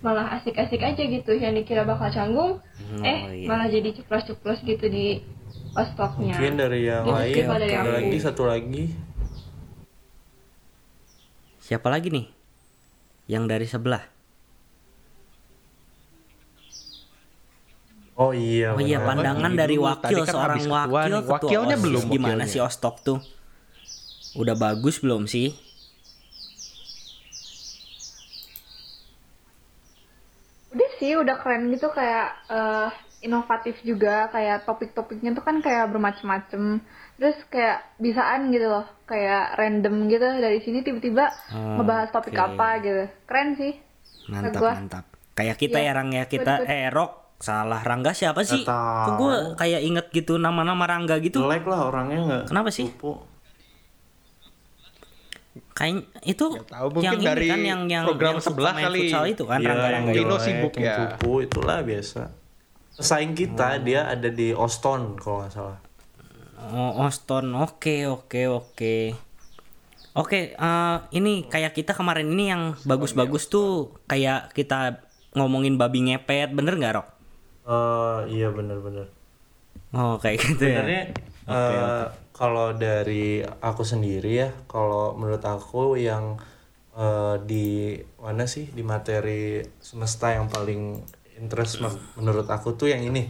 malah 0.00 0.32
asik-asik 0.34 0.80
aja 0.80 1.02
gitu 1.02 1.32
yang 1.34 1.52
dikira 1.52 1.82
bakal 1.82 2.08
canggung 2.08 2.60
Oh, 2.90 3.04
eh 3.06 3.18
iya. 3.36 3.46
malah 3.46 3.66
jadi 3.66 3.92
ceplos-ceplos 3.92 4.60
gitu 4.62 4.86
di 4.86 5.20
ostoknya 5.72 6.34
Mungkin 6.34 6.54
dari 6.56 6.80
yang 6.84 7.04
lain 7.06 7.34
kalau 7.38 7.58
dari 7.60 7.86
lagi 7.86 8.18
satu 8.18 8.42
lagi. 8.44 8.84
Siapa 11.60 11.86
lagi 11.86 12.10
nih? 12.10 12.26
Yang 13.28 13.44
dari 13.46 13.66
sebelah. 13.68 14.02
Oh 18.18 18.34
iya. 18.34 18.74
Oh 18.74 18.82
iya, 18.82 18.98
pandangan 19.00 19.54
dari 19.54 19.78
dulu, 19.78 19.86
wakil 19.86 20.02
tadi 20.18 20.26
kan 20.26 20.34
seorang 20.34 20.60
wakil 20.66 21.14
ketua 21.22 21.30
Wakilnya 21.30 21.76
OSIS. 21.78 21.84
belum, 21.86 22.02
Gimana 22.10 22.34
wakilnya. 22.42 22.50
sih 22.50 22.60
Ostok 22.60 22.96
tuh? 23.00 23.18
Udah 24.34 24.54
bagus 24.54 24.98
belum 24.98 25.24
sih? 25.24 25.54
Udah 31.20 31.36
keren 31.38 31.68
gitu 31.68 31.88
kayak 31.90 32.28
eh, 32.48 32.88
inovatif 33.20 33.76
juga, 33.84 34.32
kayak 34.32 34.64
topik-topiknya 34.64 35.36
tuh 35.36 35.44
kan 35.44 35.60
kayak 35.60 35.92
bermacam-macam. 35.92 36.80
Terus 37.20 37.36
kayak 37.52 37.84
bisaan 38.00 38.48
gitu 38.48 38.64
loh, 38.64 38.88
kayak 39.04 39.60
random 39.60 40.08
gitu 40.08 40.24
dari 40.24 40.58
sini 40.64 40.80
tiba-tiba 40.80 41.28
Oh, 41.52 41.76
ngebahas 41.76 42.08
topik 42.08 42.32
oke. 42.32 42.44
apa 42.56 42.68
gitu. 42.80 43.02
Keren 43.28 43.48
sih. 43.54 43.72
Mantap, 44.26 44.56
gua. 44.56 44.72
mantap. 44.72 45.04
Kayak 45.36 45.56
kita 45.56 45.78
Iya, 45.78 45.92
ya 45.92 45.92
Rang 45.96 46.10
ya, 46.10 46.24
kita 46.24 46.52
betul. 46.60 46.72
eh 46.72 46.88
Rok 46.88 47.12
salah 47.40 47.80
Rangga 47.80 48.12
siapa 48.12 48.44
sih? 48.44 48.64
Kok 48.64 49.12
gue 49.16 49.34
kayak 49.56 49.80
inget 49.80 50.06
gitu 50.12 50.36
nama-nama 50.36 50.84
Rangga 50.84 51.16
gitu. 51.20 51.40
Jelek 51.40 51.64
lah 51.64 51.88
orangnya 51.88 52.18
nggak. 52.20 52.42
Kenapa 52.52 52.68
sih? 52.68 52.88
cupu. 52.88 53.16
Kayak 55.50 56.06
itu 56.22 56.46
tahu, 56.62 56.86
mungkin 56.92 57.10
yang 57.10 57.16
ini 57.16 57.26
dari 57.26 57.48
kan 57.48 57.58
yang 57.58 57.82
yang 57.84 58.04
program 58.06 58.32
yang 58.32 58.40
sebelah 58.40 58.74
kali. 58.76 59.00
futsal 59.04 59.24
itu 59.26 59.44
kan 59.44 59.58
Iya, 59.58 59.68
Rangga 59.68 59.88
yang. 59.90 60.04
Dino 60.08 60.36
sibuk 60.36 60.72
ya. 60.76 60.94
cupu 61.16 61.42
itulah 61.42 61.78
biasa. 61.80 62.22
Pesaing 62.92 63.32
kita 63.32 63.68
Hmm. 63.72 63.82
dia 63.82 64.00
ada 64.06 64.28
di 64.28 64.52
Oston 64.52 65.16
kalau 65.16 65.42
nggak 65.42 65.50
salah. 65.50 65.78
Oh, 66.68 67.02
Oston. 67.02 67.50
Oke, 67.56 68.04
oke, 68.04 68.42
oke. 68.46 68.96
Oke, 70.12 70.52
eh, 70.52 70.96
ini 71.12 71.46
kayak 71.46 71.72
kita 71.72 71.94
kemarin 71.94 72.28
ini 72.28 72.44
yang 72.46 72.62
bagus-bagus 72.84 73.46
tuh 73.46 73.68
kayak 74.04 74.50
kita 74.52 75.00
ngomongin 75.32 75.74
babi 75.74 76.04
ngepet, 76.04 76.50
bener 76.50 76.74
nggak 76.74 76.94
Rok? 76.94 77.08
Eh 77.64 78.18
iya 78.32 78.50
benar-benar. 78.50 79.06
Oh, 79.90 80.14
kayak 80.16 80.38
gitu 80.40 80.62
ya. 80.62 80.82
Sebenarnya 80.82 81.02
eh, 81.48 82.04
kalau 82.40 82.72
dari 82.72 83.44
aku 83.60 83.84
sendiri 83.84 84.32
ya, 84.32 84.48
kalau 84.64 85.12
menurut 85.12 85.44
aku 85.44 86.00
yang 86.00 86.40
eh, 86.96 87.36
di 87.44 88.00
mana 88.16 88.48
sih 88.48 88.72
di 88.72 88.80
materi 88.80 89.60
semesta 89.76 90.32
yang 90.32 90.48
paling 90.48 91.04
interest 91.36 91.84
men- 91.84 92.00
menurut 92.16 92.48
aku 92.48 92.72
tuh 92.74 92.88
yang 92.88 93.04
ini. 93.04 93.28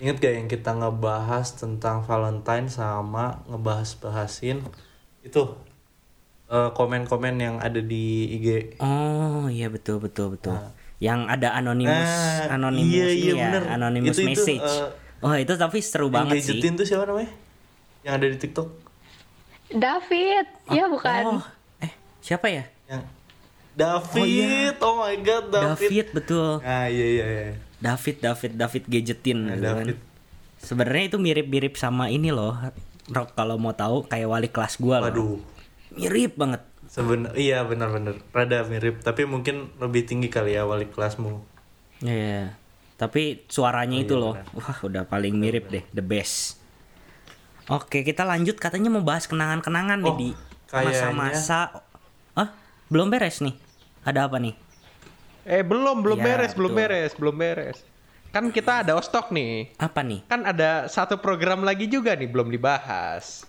Ingat 0.00 0.16
gak 0.18 0.34
yang 0.34 0.48
kita 0.48 0.72
ngebahas 0.72 1.44
tentang 1.60 2.00
Valentine 2.02 2.72
sama 2.72 3.44
ngebahas-bahasin 3.52 4.64
itu 5.20 5.42
eh, 6.48 6.70
komen-komen 6.72 7.36
yang 7.36 7.56
ada 7.60 7.84
di 7.84 8.32
IG. 8.32 8.80
Oh, 8.80 9.44
iya 9.52 9.68
betul 9.68 10.00
betul 10.00 10.40
betul. 10.40 10.56
Yang 11.04 11.20
ada 11.28 11.48
anonymous 11.52 12.08
Nah, 12.40 12.56
anonymous 12.56 13.12
iya, 13.12 13.12
iya, 13.12 13.32
ya, 13.36 13.44
bener. 13.44 13.62
anonymous 13.76 14.16
Itu- 14.16 14.24
itu, 14.24 14.40
message. 14.40 14.72
eh, 14.80 14.88
oh, 15.20 15.36
itu 15.36 15.52
tapi 15.60 15.84
seru 15.84 16.08
banget 16.08 16.40
sih. 16.40 16.64
tuh 16.64 16.88
siapa 16.88 17.04
namanya? 17.04 17.41
Yang 18.02 18.14
ada 18.14 18.26
di 18.26 18.38
TikTok? 18.38 18.68
David, 19.72 20.46
ya 20.68 20.84
bukan? 20.86 21.22
Oh, 21.40 21.44
eh 21.80 21.92
siapa 22.20 22.46
ya? 22.46 22.68
Yang 22.84 23.02
David, 23.72 24.76
oh, 24.84 25.00
my 25.00 25.16
god, 25.24 25.44
David. 25.48 25.88
David 25.88 26.06
betul. 26.12 26.48
Ah 26.60 26.92
iya 26.92 27.06
iya 27.08 27.26
iya. 27.26 27.44
David 27.80 28.20
David 28.20 28.52
David 28.54 28.84
gadgetin 28.86 29.38
Nah, 29.42 29.56
gitu 29.56 29.64
kan. 29.64 29.86
David. 29.88 29.98
Sebenarnya 30.62 31.04
itu 31.08 31.18
mirip-mirip 31.18 31.74
sama 31.74 32.12
ini 32.12 32.30
loh. 32.30 32.54
Rock 33.10 33.34
kalau 33.34 33.58
mau 33.58 33.74
tahu 33.74 34.06
kayak 34.06 34.28
wali 34.30 34.48
kelas 34.52 34.78
gua 34.78 35.02
loh. 35.02 35.08
Waduh. 35.10 35.36
Mirip 35.98 36.38
banget. 36.38 36.62
Seben 36.86 37.32
iya 37.34 37.64
benar-benar 37.64 38.20
rada 38.30 38.68
mirip 38.68 39.00
tapi 39.00 39.24
mungkin 39.24 39.72
lebih 39.80 40.04
tinggi 40.04 40.28
kali 40.28 40.54
ya 40.54 40.68
wali 40.68 40.86
kelasmu. 40.86 41.42
Iya. 42.04 42.54
Tapi 43.00 43.42
suaranya 43.50 43.98
Oh, 43.98 44.04
itu 44.06 44.14
iya, 44.14 44.22
loh. 44.22 44.34
Wah, 44.54 44.78
udah 44.78 45.02
paling 45.08 45.34
mirip 45.34 45.66
deh, 45.66 45.82
the 45.90 46.04
best. 46.04 46.61
Oke, 47.68 48.02
kita 48.02 48.22
lanjut 48.22 48.56
katanya 48.56 48.88
mau 48.88 49.00
bahas 49.00 49.24
kenangan-kenangan 49.24 49.98
nih 49.98 50.08
Oh, 50.08 50.16
di 50.16 50.30
kayaknya- 50.66 51.12
masa-masa 51.12 51.60
Ah, 52.32 52.48
belum 52.88 53.06
beres 53.06 53.38
nih. 53.38 53.54
Ada 54.02 54.26
apa 54.26 54.36
nih? 54.36 54.56
Eh 55.44 55.60
belum, 55.60 56.00
belum 56.00 56.16
Ya, 56.16 56.24
beres, 56.24 56.52
belum 56.52 56.72
beres, 56.72 57.12
belum 57.12 57.34
beres. 57.34 57.78
Kan 58.30 58.48
kita 58.48 58.80
ada 58.80 58.96
ostok 58.96 59.30
nih. 59.30 59.70
Apa 59.76 60.00
nih? 60.00 60.24
Kan 60.24 60.42
ada 60.42 60.88
satu 60.88 61.18
program 61.18 61.60
lagi 61.60 61.84
juga 61.84 62.14
nih 62.14 62.26
belum 62.26 62.48
dibahas. 62.48 63.44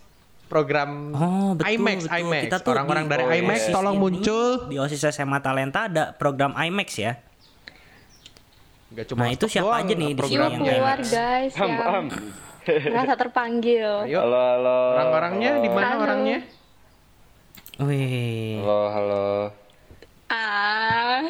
Program 0.45 1.09
Oh, 1.11 1.55
betul, 1.55 1.71
IMAX, 1.71 1.97
betul. 2.03 2.19
IMAX. 2.19 2.43
Kita 2.43 2.57
tuh 2.59 2.71
Orang-orang 2.71 3.03
di 3.03 3.09
dari 3.09 3.23
OSIS 3.23 3.39
IMAX 3.39 3.59
tolong 3.71 3.95
ini, 3.95 4.03
muncul. 4.03 4.45
Di 4.67 4.75
OSIS 4.77 5.03
SMA 5.09 5.39
Talenta 5.39 5.79
ada 5.87 6.03
program 6.11 6.51
IMAX 6.53 6.89
ya. 6.95 7.13
Gak 8.91 9.05
cuma 9.09 9.25
Nah, 9.25 9.29
itu 9.31 9.45
siapa 9.47 9.65
doang, 9.65 9.81
aja 9.81 9.93
nih 9.95 10.07
di 10.07 10.15
program 10.15 10.29
sini 10.29 10.45
yang 10.45 10.61
keluar 10.61 10.97
IMAX? 10.99 11.09
guys 11.09 11.51
yang 11.55 12.05
merasa 12.65 13.13
terpanggil. 13.13 14.05
Ayo, 14.05 14.19
Halo, 14.19 14.39
halo. 14.39 14.77
orang-orangnya 14.95 15.51
di 15.57 15.69
mana 15.69 15.87
Halo. 15.89 16.03
orangnya? 16.03 16.39
Wih. 17.79 18.59
Halo, 18.59 18.79
halo. 18.89 19.25
Ah, 20.27 21.29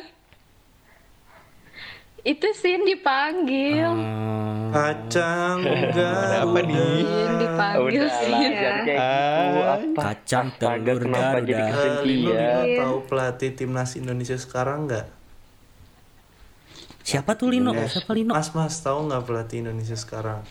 itu 2.19 2.47
Sin 2.53 2.83
dipanggil. 2.83 3.83
Oh. 3.87 4.41
Kacang 4.73 5.61
Ada 5.69 6.41
apa 6.41 6.59
nih? 6.59 6.75
Sin 7.03 7.31
dipanggil 7.37 8.03
Sin. 8.09 8.33
jangan 8.49 8.81
kayak 8.81 8.97
gitu. 8.97 9.59
Ah. 9.59 9.73
Apa? 9.73 9.99
Kacang 10.01 10.47
telur 10.55 10.97
kenapa 10.99 11.37
jadi 11.39 11.63
Garuda. 11.63 11.83
Eh, 11.83 12.01
Lino. 12.01 12.31
Lino 12.31 12.63
tahu 12.79 12.95
pelatih 13.05 13.51
timnas 13.53 13.93
Indonesia 13.93 14.33
sekarang 14.35 14.87
nggak? 14.87 15.05
Siapa 17.03 17.35
tuh 17.35 17.51
Lino? 17.51 17.71
Eh, 17.71 17.85
Siapa 17.85 18.11
Lino? 18.11 18.31
Mas 18.31 18.49
Mas 18.49 18.79
tahu 18.79 19.05
nggak 19.05 19.23
pelatih 19.23 19.57
Indonesia 19.61 19.93
sekarang? 19.93 20.41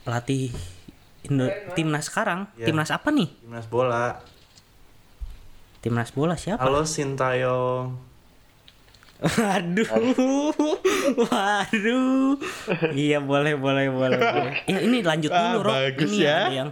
Pelatih 0.00 0.50
Indo- 1.20 1.52
timnas 1.76 2.08
sekarang. 2.08 2.48
Iya. 2.56 2.66
Timnas 2.66 2.88
apa 2.88 3.12
nih? 3.12 3.28
Timnas 3.40 3.66
bola. 3.68 4.24
Timnas 5.80 6.10
bola 6.10 6.34
siapa? 6.34 6.60
Halo 6.60 6.84
Sintayong. 6.84 8.08
Waduh, 9.20 9.84
waduh. 11.28 12.40
Iya 12.90 13.20
boleh, 13.20 13.52
boleh, 13.52 13.92
boleh. 13.92 14.16
boleh. 14.16 14.52
Ya 14.64 14.80
ini 14.80 15.04
lanjut 15.04 15.28
dulu, 15.28 15.44
Ah, 15.44 15.60
Rok. 15.60 15.74
bagus 15.76 16.08
Ini 16.08 16.24
ya. 16.24 16.36
ada 16.40 16.56
yang 16.56 16.70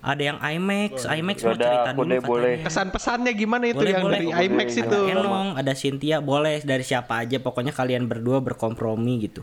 ada 0.00 0.22
yang 0.22 0.38
IMAX, 0.38 1.02
IMAX 1.04 1.36
mau 1.42 1.50
Ada, 1.50 1.60
cerita 1.60 1.90
dulu 1.90 1.98
boleh, 1.98 2.14
katanya. 2.16 2.30
boleh. 2.30 2.54
Kesan-pesannya 2.62 3.32
gimana 3.34 3.64
itu 3.66 3.76
Boleh, 3.76 3.90
yang 3.90 4.02
boleh. 4.06 4.14
dari 4.16 4.26
Boleh. 4.30 4.46
IMAX 4.46 4.68
itu? 4.72 4.98
Ada 5.02 5.12
Enong, 5.12 5.48
ada 5.58 5.72
Cynthia, 5.74 6.16
boleh 6.22 6.56
dari 6.62 6.84
siapa 6.86 7.12
aja. 7.18 7.36
Pokoknya 7.36 7.74
kalian 7.74 8.06
berdua 8.06 8.38
berkompromi 8.38 9.26
gitu. 9.26 9.42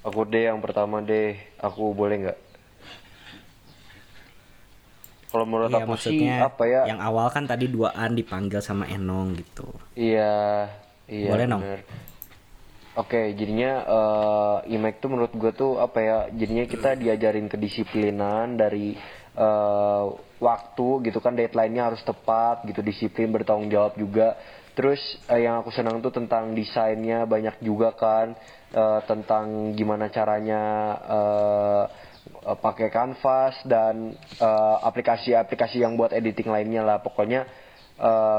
Aku 0.00 0.24
deh 0.24 0.48
yang 0.48 0.64
pertama 0.64 1.04
deh. 1.04 1.36
Aku 1.60 1.92
boleh 1.92 2.16
nggak? 2.28 2.38
Kalau 5.30 5.46
menurut 5.46 5.70
Iya 5.70 5.86
aku 5.86 5.94
sih 5.94 6.26
apa 6.26 6.64
ya? 6.66 6.82
yang 6.90 6.98
awal 6.98 7.30
kan 7.30 7.46
tadi 7.46 7.70
duaan 7.70 8.18
dipanggil 8.18 8.58
sama 8.58 8.90
Enong 8.90 9.38
gitu. 9.38 9.70
Iya, 9.94 10.66
iya. 11.06 11.30
Boleh, 11.30 11.46
Nong? 11.46 11.62
bener. 11.62 11.80
Oke, 12.98 13.38
jadinya 13.38 13.72
eh 13.86 14.74
IMAX 14.74 14.98
tuh 14.98 15.14
menurut 15.14 15.30
gue 15.30 15.52
tuh 15.54 15.78
apa 15.78 15.98
ya? 16.02 16.16
Jadinya 16.34 16.66
kita 16.66 16.98
diajarin 16.98 17.46
kedisiplinan 17.46 18.58
dari 18.58 18.98
eh 19.38 20.04
waktu 20.42 20.88
gitu 21.06 21.22
kan 21.22 21.38
deadline-nya 21.38 21.94
harus 21.94 22.02
tepat 22.02 22.66
gitu, 22.66 22.82
disiplin 22.82 23.30
bertanggung 23.30 23.70
jawab 23.70 23.94
juga. 23.94 24.34
Terus 24.74 24.98
eh, 25.30 25.46
yang 25.46 25.62
aku 25.62 25.70
senang 25.70 26.02
tuh 26.02 26.10
tentang 26.10 26.50
desainnya 26.58 27.22
banyak 27.22 27.62
juga 27.62 27.94
kan 27.94 28.34
eh, 28.70 29.00
tentang 29.04 29.44
gimana 29.74 30.08
caranya 30.08 30.62
eh 31.06 31.84
eh, 32.46 32.56
pakai 32.56 32.88
Canvas 32.88 33.58
dan 33.64 34.12
eh, 34.38 34.76
aplikasi-aplikasi 34.82 35.78
yang 35.78 35.94
buat 35.94 36.10
editing 36.10 36.48
lainnya 36.48 36.82
lah 36.82 36.98
pokoknya 36.98 37.46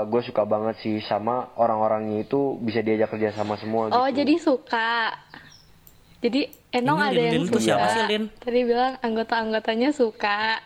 gue 0.09 0.21
suka 0.25 0.41
banget 0.41 0.81
sih 0.81 0.97
sama 1.05 1.53
orang-orangnya 1.53 2.25
itu 2.25 2.57
bisa 2.57 2.81
diajak 2.81 3.13
kerja 3.13 3.29
sama 3.31 3.61
semua 3.61 3.93
Oh, 3.93 4.09
gitu. 4.09 4.17
jadi 4.17 4.33
suka. 4.41 5.13
Jadi 6.17 6.41
Enong 6.71 6.97
Ini 6.97 7.05
ada 7.05 7.13
Lin, 7.13 7.21
yang 7.21 7.35
Lin 7.35 7.45
suka. 7.45 7.59
siapa 7.61 7.85
sih, 7.93 8.03
Lin? 8.09 8.23
Tadi 8.41 8.59
bilang 8.65 8.97
anggota-anggotanya 8.97 9.93
suka. 9.93 10.57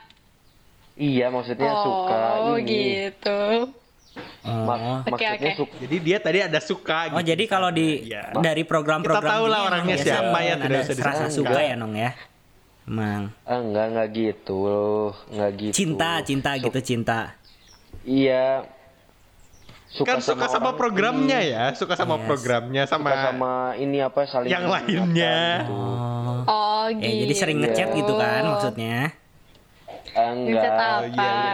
iya 0.95 1.27
maksudnya 1.27 1.75
suka 1.75 2.23
oh, 2.39 2.55
ini 2.55 2.71
gitu. 3.11 3.39
Mak- 4.45 4.77
Oh. 4.77 4.97
Oke, 5.01 5.09
maksudnya 5.09 5.33
oke. 5.33 5.57
suka 5.57 5.75
Jadi 5.81 5.95
dia 5.99 6.17
tadi 6.19 6.37
ada 6.39 6.59
suka 6.59 6.97
Oh 7.09 7.17
gitu. 7.17 7.27
jadi 7.27 7.43
kalau 7.45 7.69
di 7.69 8.05
Iya. 8.05 8.29
dari 8.37 8.61
program-program 8.61 9.19
Kita 9.19 9.33
tahu 9.33 9.45
lah 9.47 9.59
orangnya 9.65 9.97
siapa 9.97 10.37
ya, 10.39 10.53
tidak 10.55 10.79
ada 10.79 10.93
usah 10.93 11.03
rasa 11.03 11.25
suka 11.27 11.59
ya 11.59 11.73
nong 11.73 11.93
ya. 11.95 12.11
Emang 12.85 13.33
Ah, 13.41 13.57
enggak 13.57 13.85
enggak 13.89 14.07
gitu 14.11 14.57
loh 14.61 15.09
enggak 15.27 15.51
gitu 15.59 15.73
cinta 15.73 16.21
cinta 16.21 16.51
gitu 16.55 16.79
cinta. 16.79 17.33
iya 18.03 18.61
kan 19.97 20.19
suka 20.19 20.45
sama 20.45 20.69
orang 20.69 20.77
programnya 20.77 21.39
ini. 21.39 21.49
ya, 21.49 21.63
suka 21.73 21.95
sama 21.95 22.19
Yes. 22.19 22.25
programnya 22.27 22.83
sama, 22.85 23.09
suka 23.09 23.21
sama 23.23 23.51
ini 23.75 23.97
apa 23.97 24.19
saling 24.27 24.49
yang 24.51 24.67
lainnya. 24.67 25.63
gitu. 25.63 25.73
Oh. 25.73 26.43
Oh, 26.45 26.85
Eh, 26.85 26.93
gitu. 26.93 27.17
jadi 27.25 27.33
sering 27.33 27.57
ngechat 27.63 27.89
gitu 27.95 28.13
kan 28.13 28.41
maksudnya. 28.45 28.97
Enggak 30.13 30.61
Ngechat 30.61 30.73
apa? 30.75 30.99
iya, 31.01 31.25
iya. 31.25 31.53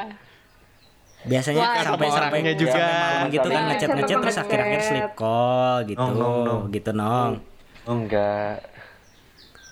Biasanya 1.21 1.61
Wah, 1.61 1.75
sampai 1.79 2.07
sampai 2.09 2.37
orangnya 2.39 2.53
juga. 2.55 2.81
malam 2.81 3.29
gitu 3.29 3.45
kan 3.45 3.53
Iya, 3.53 3.69
ngechat 3.69 3.89
ngechat 3.91 4.17
terus 4.17 4.33
ngechat. 4.33 4.45
akhir-akhir 4.47 4.81
sleep 4.81 5.09
call 5.13 5.75
gitu. 5.85 6.01
Nong, 6.01 6.13
nong, 6.15 6.37
nong. 6.41 6.61
Gitu 6.69 6.91
nong. 6.91 7.31
Oh, 7.83 7.95
enggak 7.95 8.55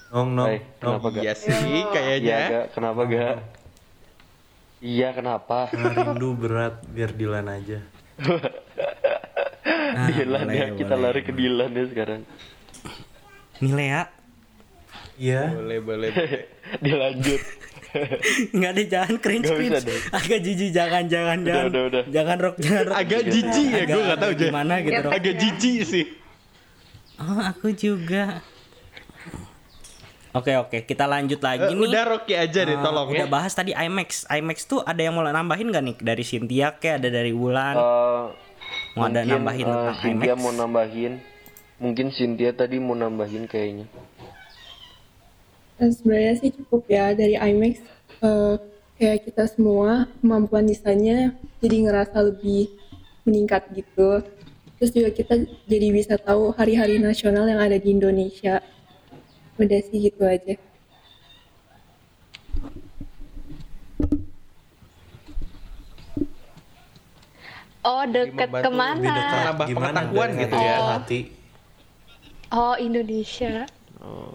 Nong 0.09 0.29
nong. 0.31 0.47
Hai, 0.47 0.57
nong. 0.57 0.97
kenapa 0.99 1.07
gak 1.11 1.21
Iya 1.21 1.33
sih 1.35 1.53
Iya 1.71 1.85
kayaknya. 1.87 2.39
gak 2.47 2.65
kenapa 2.71 3.01
gak 3.03 3.35
iya 4.79 5.07
kenapa 5.11 5.57
rindu 5.69 6.29
berat 6.33 6.81
biar 6.87 7.11
Dilan 7.11 7.47
aja. 7.47 7.79
Ah, 9.91 10.07
Dilan 10.07 10.45
boleh, 10.45 10.55
ya 10.55 10.65
kita 10.71 10.93
boleh, 10.93 11.03
lari 11.03 11.21
ke 11.21 11.31
Dilan 11.31 11.71
ya 11.71 11.85
sekarang 11.85 12.21
Nih 13.59 13.73
Lea, 13.73 14.01
Iya. 15.15 15.41
Boleh, 15.51 15.79
boleh. 15.79 16.09
boleh. 16.15 16.41
dilanjut 16.79 17.41
nggak 18.51 18.71
deh 18.71 18.85
jangan 18.87 19.15
cringe 19.17 19.45
Nggak 19.45 19.57
cringe. 19.57 19.79
deh. 19.81 19.99
Agak 20.11 20.39
jijik 20.39 20.69
jangan 20.69 21.03
jangan 21.05 21.37
Udah, 21.37 21.47
jangan. 21.49 21.65
udah, 21.67 21.81
udah. 21.83 22.03
Jangan 22.07 22.37
rock 22.39 22.55
jangan 22.57 22.83
rock. 22.85 22.95
Agak 22.97 23.21
jijik 23.25 23.67
ya, 23.67 23.77
Agak- 23.79 23.89
gue 23.89 24.01
gak 24.05 24.19
tahu 24.19 24.31
gimana 24.35 24.73
gitu 24.79 24.99
rock. 24.99 25.11
Agak 25.11 25.33
jijik 25.35 25.79
sih. 25.83 26.05
Oh 27.17 27.37
aku 27.37 27.67
juga. 27.71 28.23
Oke 30.29 30.53
oke 30.55 30.77
kita 30.83 31.03
lanjut 31.03 31.39
lagi 31.39 31.65
Eh, 31.65 31.73
nih. 31.73 31.83
udah 31.83 32.03
Rocky 32.05 32.33
aja 32.33 32.61
deh, 32.61 32.71
Eh, 32.71 32.79
tolong 32.79 33.09
udah 33.09 33.25
ya. 33.25 33.27
bahas 33.27 33.49
tadi 33.51 33.73
IMAX. 33.73 34.29
IMAX 34.29 34.57
tuh 34.63 34.79
ada 34.79 34.99
yang 34.99 35.11
mau 35.11 35.25
nambahin 35.25 35.67
gak 35.67 35.81
nih 35.81 35.95
dari 35.99 36.21
Cynthia 36.21 36.69
kayak 36.71 37.01
ada 37.01 37.09
dari 37.11 37.33
Wulan? 37.33 37.73
Eh, 37.73 38.25
mau 38.93 39.03
ada 39.03 39.21
nambahin 39.23 39.63
eh, 39.63 39.73
tentang 39.73 39.97
Cynthia 39.97 40.31
IMAX? 40.31 40.39
mau 40.39 40.51
nambahin 40.51 41.13
mungkin 41.75 42.07
Cynthia 42.09 42.51
tadi 42.51 42.77
mau 42.77 42.93
nambahin 42.93 43.43
kayaknya 43.43 43.89
sebenarnya 45.87 46.33
sih 46.35 46.51
cukup 46.51 46.83
ya 46.91 47.15
dari 47.15 47.39
IMAX 47.39 47.79
eh, 48.19 48.55
kayak 48.99 49.31
kita 49.31 49.47
semua 49.47 50.11
kemampuan 50.19 50.67
desainnya 50.67 51.31
jadi 51.63 51.87
ngerasa 51.87 52.19
lebih 52.19 52.67
meningkat 53.23 53.71
gitu. 53.71 54.19
Terus 54.79 54.91
juga 54.95 55.09
kita 55.15 55.35
jadi 55.67 55.87
bisa 55.91 56.15
tahu 56.19 56.51
hari-hari 56.55 56.99
nasional 56.99 57.47
yang 57.47 57.63
ada 57.63 57.79
di 57.79 57.95
Indonesia. 57.95 58.59
Udah 59.59 59.79
sih 59.87 60.07
gitu 60.07 60.23
aja. 60.23 60.55
Oh, 67.79 68.03
deket 68.03 68.51
ke 68.51 68.69
mana? 68.71 68.99
Lebih 68.99 69.11
dekat 69.15 69.55
gimana 69.71 69.99
pengetahuan 70.03 70.29
gitu 70.35 70.55
ya. 70.59 70.75
hati. 70.99 71.19
Oh, 72.51 72.75
Indonesia. 72.75 73.67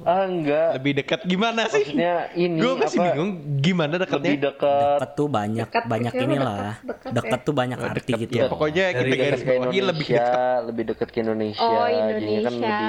Ah 0.04 0.28
enggak 0.28 0.76
Lebih 0.76 0.92
dekat 0.94 1.20
gimana 1.24 1.64
sih? 1.66 1.88
maksudnya 1.88 2.14
ini 2.36 2.60
Gue 2.60 2.72
masih 2.76 2.98
apa 3.00 3.06
bingung 3.08 3.30
gimana 3.58 3.94
lebih 3.96 4.04
dekatnya. 4.04 4.32
dekat 4.44 4.98
Deket 5.00 5.10
tuh 5.14 5.28
banyak 5.30 5.66
Dekat, 5.66 5.84
banyak 5.86 6.12
inilah. 6.14 6.58
dekat, 6.60 6.84
dekat 6.84 7.12
Deket 7.14 7.32
ya. 7.32 7.46
tuh 7.48 7.54
banyak 7.54 7.78
Oh, 7.78 7.86
arti 7.86 8.00
deket 8.04 8.20
gitu. 8.20 8.34
ya. 8.36 8.44
Pokoknya 8.46 8.84
Dari 8.86 8.98
kita 9.00 9.14
garis 9.16 9.40
dekat 9.40 9.56
bawahi 9.56 9.80
lebih 9.80 10.06
dekat. 10.10 10.58
lebih 10.68 10.84
dekat 10.86 11.08
ke 11.08 11.18
Indonesia 11.18 11.64
Oh, 11.64 11.80
kan 11.80 11.92
Indonesia. 11.96 12.50
lebih 12.52 12.88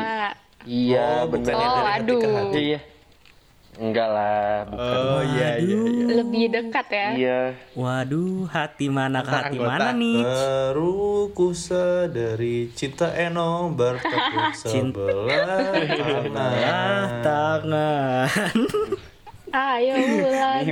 iya 0.68 1.06
Oh, 1.08 1.24
bukannya 1.32 1.56
Oh, 1.56 1.84
aduh. 1.88 2.22
hati. 2.52 2.60
iya 2.60 2.80
enggak 3.78 4.08
lah 4.08 4.64
bukan 4.66 4.98
Oh 4.98 5.22
iya 5.26 5.50
iya 5.58 5.80
iya. 5.84 6.06
Lebih 6.10 6.44
dekat 6.50 6.88
ya. 6.90 7.08
iya 7.14 7.40
Waduh, 7.74 8.48
hati 8.48 8.88
mana 8.88 9.20
ke 9.20 9.30
hati 9.30 9.58
anggota. 9.58 9.70
mana 9.70 9.90
nih? 9.94 10.20
Baru 10.22 10.96
ku 11.32 11.52
sadari 11.52 12.72
cinta 12.72 13.12
Eno 13.12 13.70
bertepuk 13.72 14.52
sebelah 14.62 15.76
Ah, 16.36 17.08
tangan. 17.22 17.22
tangan. 17.22 18.56
Ayo, 19.56 19.94
Wulan. 19.96 20.64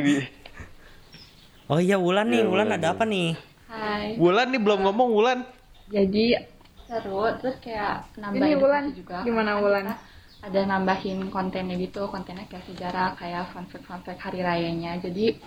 Oh 1.65 1.79
iya 1.79 1.95
Wulan 1.95 2.27
nih, 2.27 2.43
Ya, 2.43 2.47
Wulan 2.47 2.67
Wulan, 2.67 2.75
ada 2.75 2.87
apa 2.91 3.03
nih? 3.03 3.39
Hai. 3.65 4.15
Wulan 4.15 4.47
nih 4.47 4.59
belum 4.59 4.79
ngomong 4.83 5.09
Wulan. 5.09 5.39
Jadi 5.87 6.35
seru 6.83 7.23
terus 7.39 7.55
kayak 7.59 8.11
nambah 8.15 8.43
Ini 8.43 8.55
Wulan, 8.55 8.85
juga. 8.91 9.23
gimana 9.23 9.55
karena 9.55 9.63
Wulan? 9.63 9.85
kita 9.87 9.95
Ada 10.43 10.67
nambahin 10.67 11.31
kontennya 11.31 11.79
gitu, 11.79 12.11
kontennya 12.11 12.43
kayak 12.51 12.67
sejarah, 12.67 13.15
kayak 13.15 13.47
fun 13.55 13.63
fact 13.71 13.87
fun 13.87 14.03
fact 14.03 14.19
hari 14.19 14.43
rayanya. 14.43 14.99
Jadi 14.99 15.39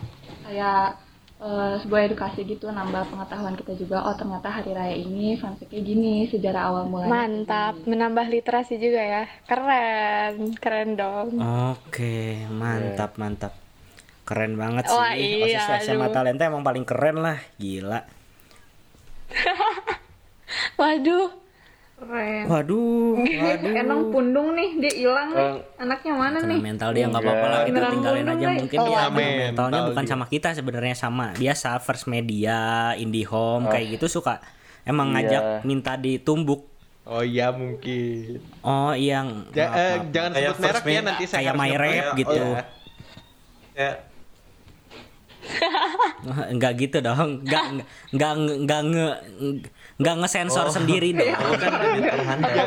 kayak 0.49 0.97
eh, 1.37 1.75
sebuah 1.85 2.01
edukasi 2.09 2.49
gitu, 2.49 2.73
nambah 2.73 3.13
pengetahuan 3.13 3.61
kita 3.61 3.77
juga. 3.77 4.09
Oh 4.09 4.17
ternyata 4.17 4.49
hari 4.49 4.73
raya 4.73 4.97
ini 4.97 5.37
fun 5.37 5.53
fact-nya 5.61 5.85
gini, 5.85 6.25
sejarah 6.33 6.63
awal 6.73 6.85
mulanya. 6.89 7.13
Mantap, 7.13 7.75
gini. 7.77 7.89
menambah 7.93 8.27
literasi 8.33 8.81
juga 8.81 9.03
ya. 9.05 9.23
Keren, 9.45 10.57
keren 10.57 10.97
dong. 10.97 11.29
Oke, 11.77 12.49
mantap 12.49 13.21
mantap. 13.21 13.53
Keren 14.27 14.59
banget 14.59 14.91
sih. 14.91 14.99
Wah, 14.99 15.15
iya, 15.15 15.61
OSIS 15.61 15.87
SMA 15.87 16.11
aduh. 16.11 16.15
Talenta 16.19 16.43
emang 16.51 16.67
paling 16.67 16.83
keren 16.83 17.23
lah, 17.23 17.39
gila. 17.63 18.03
Waduh, 20.81 21.31
Keren. 21.97 22.45
Waduh, 22.47 23.17
Waduh. 23.43 23.73
Enong 23.75 24.13
pundung 24.13 24.53
nih, 24.53 24.77
dia 24.77 24.93
hilang 24.95 25.33
nih. 25.33 25.49
Eh, 25.57 25.81
Anaknya 25.81 26.13
mana 26.13 26.37
kena 26.37 26.51
nih? 26.51 26.59
mental 26.63 26.91
dia 26.93 27.05
nggak 27.07 27.23
apa-apa 27.23 27.47
lah 27.47 27.61
kita 27.65 27.79
tinggalin 27.89 28.27
aja 28.27 28.37
guys. 28.43 28.59
mungkin 28.59 28.79
Oh, 28.79 28.87
dia 28.87 29.01
mentalnya 29.09 29.81
bukan 29.87 30.05
dia. 30.05 30.13
sama 30.13 30.25
kita 30.27 30.49
sebenarnya 30.53 30.93
sama 30.95 31.27
biasa 31.33 31.69
first 31.79 32.05
media 32.07 32.59
IndiHome 32.95 33.65
kayak 33.67 33.97
gitu 33.97 34.13
suka 34.13 34.45
emang 34.83 35.09
Iya. 35.09 35.15
ngajak 35.15 35.43
minta 35.63 35.97
ditumbuk 35.97 36.69
Oh 37.03 37.23
iya 37.23 37.49
mungkin. 37.49 38.45
oh 38.61 38.93
yang 38.93 39.47
Ja- 39.51 39.65
maaf, 39.65 39.79
eh, 39.79 39.95
maaf. 39.97 40.11
jangan 40.11 40.31
Kayak 40.33 40.45
sebut 40.51 40.61
merek 40.61 40.75
first 40.77 40.85
ya 40.87 41.01
nanti 41.01 41.25
saya 41.25 41.41
kayak 41.41 41.55
My 41.55 41.73
Rap 41.73 42.05
Oh, 42.05 42.15
gitu. 42.15 42.35
iya. 42.45 42.63
Kayak 43.73 43.97
nggak 46.53 46.73
gitu 46.77 46.99
dong 47.01 47.41
nggak 47.41 47.65
nggak 48.11 48.33
nggak 48.61 48.81
nge 48.85 49.07
nggak 49.97 50.15
ngesensor 50.19 50.69
sendiri 50.69 51.11
dong 51.11 51.25
oh, 51.31 51.57
kan 51.57 51.73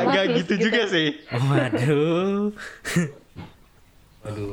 Nggak 0.04 0.24
gitu 0.36 0.54
juga 0.60 0.82
sih. 0.84 1.08
waduh 1.30 2.50
Waduh. 4.20 4.52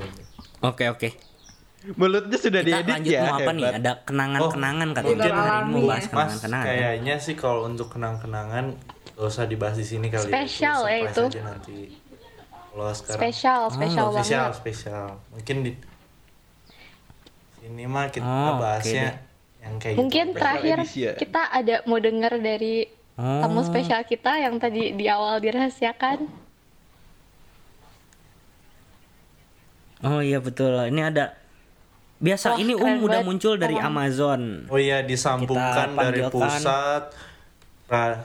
oke 0.64 0.86
oke 0.90 1.10
Mulutnya 1.90 2.36
sudah 2.36 2.62
kita 2.62 2.84
diedit 2.84 2.94
lanjut 2.94 3.14
ya. 3.14 3.22
mau 3.24 3.36
apa 3.38 3.52
nih 3.54 3.66
ada 3.74 3.92
kenangan-kenangan 4.04 4.88
katanya 4.92 5.16
mungkin 5.16 5.34
hari 5.34 5.56
ini 5.58 5.72
mau 5.72 5.82
bahas 5.88 6.06
kenangan-kenangan 6.06 6.66
kayaknya 6.68 7.16
sih 7.18 7.36
kalau 7.36 7.62
untuk 7.64 7.88
kenang-kenangan 7.90 8.66
gak 9.10 9.26
usah 9.26 9.46
dibahas 9.46 9.76
di 9.76 9.86
sini 9.88 10.08
kali 10.08 10.28
Spesial 10.28 10.80
ya 10.86 10.98
itu. 11.02 11.24
aja 11.26 11.42
nanti. 11.44 11.78
Kalau 12.70 12.94
sekarang 12.94 13.18
spesial, 13.18 13.62
spesial 13.68 14.06
Oh, 14.06 14.14
spesial, 14.14 14.44
banget. 14.44 14.60
spesial. 14.60 15.06
Mungkin 15.32 15.56
di 15.64 15.72
sini 17.58 17.84
mah 17.86 18.06
kita 18.08 18.22
Oh, 18.22 18.54
bahasnya 18.60 19.06
deh. 19.08 19.16
Yang 19.68 19.76
kayak 19.78 19.96
Mungkin 19.96 20.26
gitu. 20.28 20.38
terakhir 20.38 20.78
edisi 20.82 21.00
ya. 21.02 21.14
kita 21.14 21.42
ada 21.46 21.76
mau 21.84 22.00
dengar 22.00 22.34
dari 22.36 22.88
Oh. 23.14 23.42
tamu 23.42 23.62
spesial 23.62 24.02
kita 24.04 24.38
yang 24.38 24.56
tadi 24.56 24.94
di 24.94 25.06
awal 25.06 25.38
dirahasiakan. 25.38 26.30
oh 30.00 30.22
iya 30.22 30.38
betul 30.38 30.78
ini 30.86 31.02
ada 31.02 31.34
biasa 32.18 32.54
Wah, 32.54 32.58
ini 32.58 32.74
um 32.74 32.82
udah 33.00 33.22
banget. 33.22 33.26
muncul 33.26 33.54
dari 33.56 33.76
Oh. 33.76 33.84
Amazon 33.84 34.42
Oh 34.68 34.78
iya 34.78 35.02
disambungkan 35.02 35.94
dari 35.94 36.22
pusat. 36.28 37.04
Ra- 37.88 38.22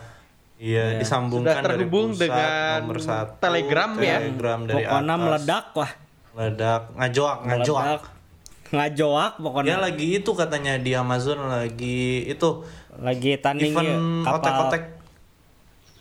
iya 0.59 0.97
disambungkan 0.97 1.55
Sudah 1.55 1.65
terhubung 1.67 2.09
dari 2.11 2.29
pusat, 2.29 2.29
dengan 2.29 2.79
nomor 2.83 2.99
satu, 3.01 3.33
Telegram 3.39 3.91
ya. 3.95 4.17
Telegram 4.19 4.61
dari 4.63 4.83
pokoknya 4.83 5.01
atas. 5.09 5.21
meledak 5.23 5.67
wah 5.73 5.93
Meledak, 6.33 6.83
ngajoak, 6.95 7.39
ngajoak. 7.43 7.85
meledak 7.85 8.03
ngajoak 8.73 9.39
pokoknya 9.39 9.77
Dia 9.77 9.85
lagi 9.85 10.07
itu 10.19 10.31
katanya 10.33 10.81
di 10.81 10.97
Amazon 10.97 11.45
lagi 11.47 12.25
itu 12.25 12.65
lagi 12.97 13.37
tanding 13.37 13.73
event 13.77 13.89
ya, 13.89 13.97
kapal 14.25 14.37
otek-otek 14.41 14.83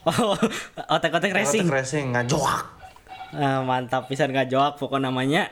oh 0.08 0.34
otek-otek 0.96 1.30
racing 1.36 1.68
otek 1.68 1.76
racing 1.78 2.06
ngajoak. 2.16 2.64
Ah, 3.32 3.60
mantap 3.64 4.08
pisan 4.08 4.32
ngajoak 4.32 4.76
pokok 4.80 5.00
namanya 5.00 5.48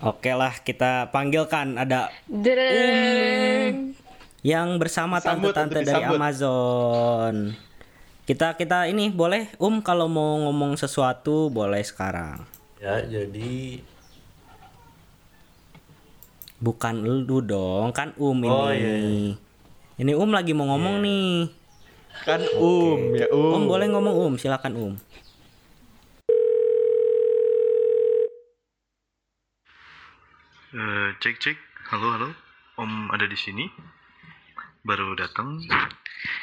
Oke 0.00 0.32
lah, 0.32 0.56
kita 0.64 1.12
panggilkan 1.12 1.76
ada 1.76 2.08
Dereng. 2.24 3.92
yang 4.40 4.80
bersama 4.80 5.20
tante-tante 5.20 5.84
dari 5.84 5.92
disambut. 5.92 6.16
Amazon. 6.16 7.34
Kita 8.24 8.56
kita 8.56 8.88
ini 8.88 9.12
boleh 9.12 9.52
Um 9.60 9.84
kalau 9.84 10.08
mau 10.08 10.40
ngomong 10.48 10.80
sesuatu 10.80 11.52
boleh 11.52 11.84
sekarang. 11.84 12.48
Ya, 12.80 13.04
jadi 13.04 13.84
Bukan 16.60 17.08
lu 17.24 17.40
dong, 17.40 17.88
kan 17.96 18.12
Um 18.20 18.44
ini. 18.44 18.52
Oh, 18.52 18.68
iya, 18.68 18.92
iya. 19.00 19.32
Ini 19.96 20.12
Um 20.12 20.28
lagi 20.28 20.52
mau 20.52 20.68
ngomong 20.68 21.00
nih. 21.00 21.48
Kan 22.28 22.44
um 22.60 23.16
ya 23.16 23.32
um. 23.32 23.56
Um 23.56 23.64
boleh 23.64 23.88
ngomong 23.88 24.12
Um, 24.12 24.36
silakan 24.36 24.76
Um. 24.76 24.94
Eh, 30.76 31.08
cek 31.24 31.40
cek, 31.40 31.56
halo 31.96 32.12
halo, 32.12 32.28
Om 32.76 33.08
ada 33.08 33.24
di 33.24 33.40
sini. 33.40 33.64
Baru 34.84 35.16
datang. 35.16 35.64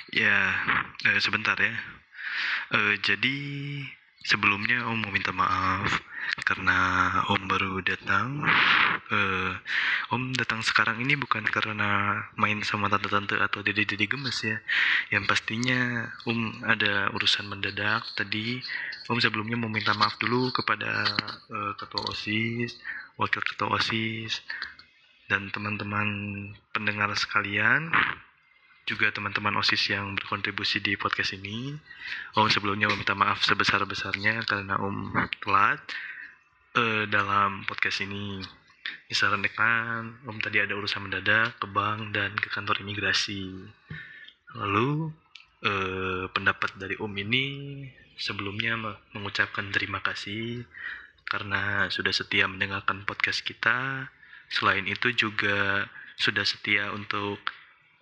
Ya, 0.10 0.58
eh, 1.06 1.22
sebentar 1.22 1.54
ya. 1.62 1.78
Eh, 2.74 2.98
jadi 3.06 3.38
sebelumnya 4.28 4.84
Om 4.92 5.08
mau 5.08 5.12
minta 5.16 5.32
maaf 5.32 6.04
karena 6.44 6.76
Om 7.32 7.48
baru 7.48 7.80
datang. 7.80 8.44
Eh, 9.08 9.54
Om 10.12 10.36
datang 10.36 10.60
sekarang 10.60 11.00
ini 11.00 11.16
bukan 11.16 11.48
karena 11.48 12.20
main 12.36 12.60
sama 12.68 12.92
tante-tante 12.92 13.40
atau 13.40 13.64
dede-dede 13.64 14.04
gemes 14.04 14.44
ya. 14.44 14.60
Yang 15.16 15.24
pastinya 15.32 16.12
Om 16.28 16.68
ada 16.68 17.08
urusan 17.16 17.48
mendadak 17.48 18.04
tadi. 18.20 18.60
Om 19.08 19.24
sebelumnya 19.24 19.56
mau 19.56 19.72
minta 19.72 19.96
maaf 19.96 20.20
dulu 20.20 20.52
kepada 20.52 21.08
eh, 21.48 21.74
ketua 21.80 22.04
OSIS, 22.12 22.76
wakil 23.16 23.40
ketua 23.48 23.80
OSIS, 23.80 24.44
dan 25.32 25.48
teman-teman 25.52 26.08
pendengar 26.76 27.12
sekalian, 27.16 27.92
juga 28.88 29.12
teman-teman 29.12 29.60
OSIS 29.60 29.92
yang 29.92 30.16
berkontribusi 30.16 30.80
di 30.80 30.96
podcast 30.96 31.36
ini. 31.36 31.76
Om 32.40 32.48
sebelumnya 32.48 32.88
meminta 32.88 33.12
maaf 33.12 33.44
sebesar-besarnya 33.44 34.48
karena 34.48 34.80
Om 34.80 35.12
telat 35.44 35.84
eh, 36.80 37.04
dalam 37.12 37.68
podcast 37.68 38.08
ini. 38.08 38.40
Disarankan 39.12 40.24
Om 40.24 40.40
tadi 40.40 40.64
ada 40.64 40.72
urusan 40.72 41.04
mendadak 41.04 41.60
ke 41.60 41.68
bank 41.68 42.16
dan 42.16 42.32
ke 42.40 42.48
kantor 42.48 42.80
imigrasi. 42.80 43.52
Lalu 44.56 45.12
eh, 45.68 46.26
pendapat 46.32 46.80
dari 46.80 46.96
Om 46.96 47.12
ini 47.20 47.46
sebelumnya 48.16 48.80
me- 48.80 49.00
mengucapkan 49.12 49.68
terima 49.76 50.00
kasih 50.00 50.64
karena 51.28 51.92
sudah 51.92 52.16
setia 52.16 52.48
mendengarkan 52.48 53.04
podcast 53.04 53.44
kita. 53.44 54.08
Selain 54.48 54.88
itu 54.88 55.12
juga 55.12 55.92
sudah 56.16 56.48
setia 56.48 56.96
untuk 56.96 57.44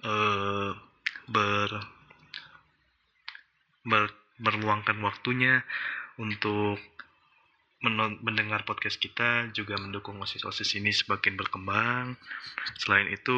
eh, 0.06 0.72
ber, 1.28 1.70
ber- 3.86 4.24
waktunya 5.02 5.63
untuk 6.22 6.80
mendengar 8.26 8.65
podcast 8.65 8.98
kita 8.98 9.54
juga 9.54 9.78
mendukung 9.78 10.18
osis-osis 10.18 10.80
ini 10.80 10.89
semakin 10.89 11.38
berkembang. 11.38 12.18
Selain 12.82 13.06
itu, 13.13 13.38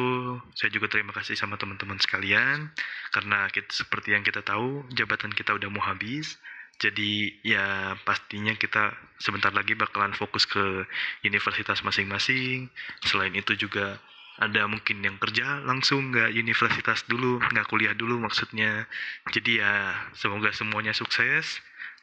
saya 0.56 0.72
juga 0.72 0.88
terima 0.88 1.12
kasih 1.12 1.36
sama 1.36 1.60
teman-teman 1.60 2.00
sekalian 2.00 2.72
karena 3.12 3.50
kita, 3.52 3.68
seperti 3.68 4.16
yang 4.16 4.24
kita 4.24 4.40
tahu 4.40 4.88
jabatan 4.96 5.34
kita 5.34 5.52
udah 5.52 5.68
mau 5.68 5.84
habis. 5.84 6.40
Jadi 6.78 7.42
ya 7.42 7.98
pastinya 8.06 8.54
kita 8.54 8.94
sebentar 9.18 9.50
lagi 9.50 9.74
bakalan 9.74 10.14
fokus 10.14 10.46
ke 10.46 10.86
universitas 11.26 11.82
masing-masing. 11.82 12.70
Selain 13.04 13.34
itu 13.34 13.58
juga 13.58 13.98
ada 14.38 14.70
mungkin 14.70 15.02
yang 15.02 15.18
kerja 15.18 15.66
langsung 15.66 16.14
nggak 16.14 16.30
universitas 16.30 17.02
dulu, 17.10 17.42
nggak 17.42 17.66
kuliah 17.66 17.94
dulu 17.94 18.22
maksudnya. 18.22 18.86
Jadi 19.34 19.58
ya 19.58 19.98
semoga 20.14 20.54
semuanya 20.54 20.94
sukses. 20.94 21.58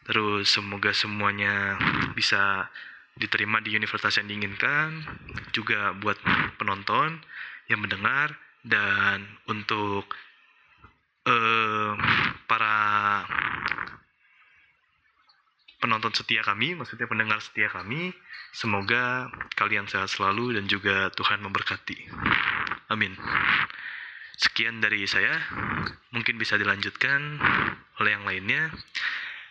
Terus 0.06 0.52
semoga 0.52 0.94
semuanya 0.94 1.80
bisa 2.14 2.70
diterima 3.16 3.64
di 3.64 3.74
universitas 3.74 4.20
yang 4.20 4.28
diinginkan. 4.28 5.00
Juga 5.56 5.96
buat 5.96 6.20
penonton 6.60 7.24
yang 7.72 7.80
mendengar 7.80 8.36
dan 8.68 9.24
untuk 9.48 10.12
eh, 11.24 11.94
para 12.46 12.78
penonton 15.86 16.10
setia 16.18 16.42
kami, 16.42 16.74
maksudnya 16.74 17.06
pendengar 17.06 17.38
setia 17.46 17.70
kami. 17.70 18.10
Semoga 18.50 19.30
kalian 19.54 19.86
sehat 19.86 20.10
selalu 20.10 20.58
dan 20.58 20.66
juga 20.66 21.14
Tuhan 21.14 21.46
memberkati. 21.46 22.10
Amin. 22.90 23.14
Sekian 24.34 24.82
dari 24.82 25.06
saya. 25.06 25.38
Mungkin 26.10 26.42
bisa 26.42 26.58
dilanjutkan 26.58 27.38
oleh 28.02 28.18
yang 28.18 28.26
lainnya. 28.26 28.74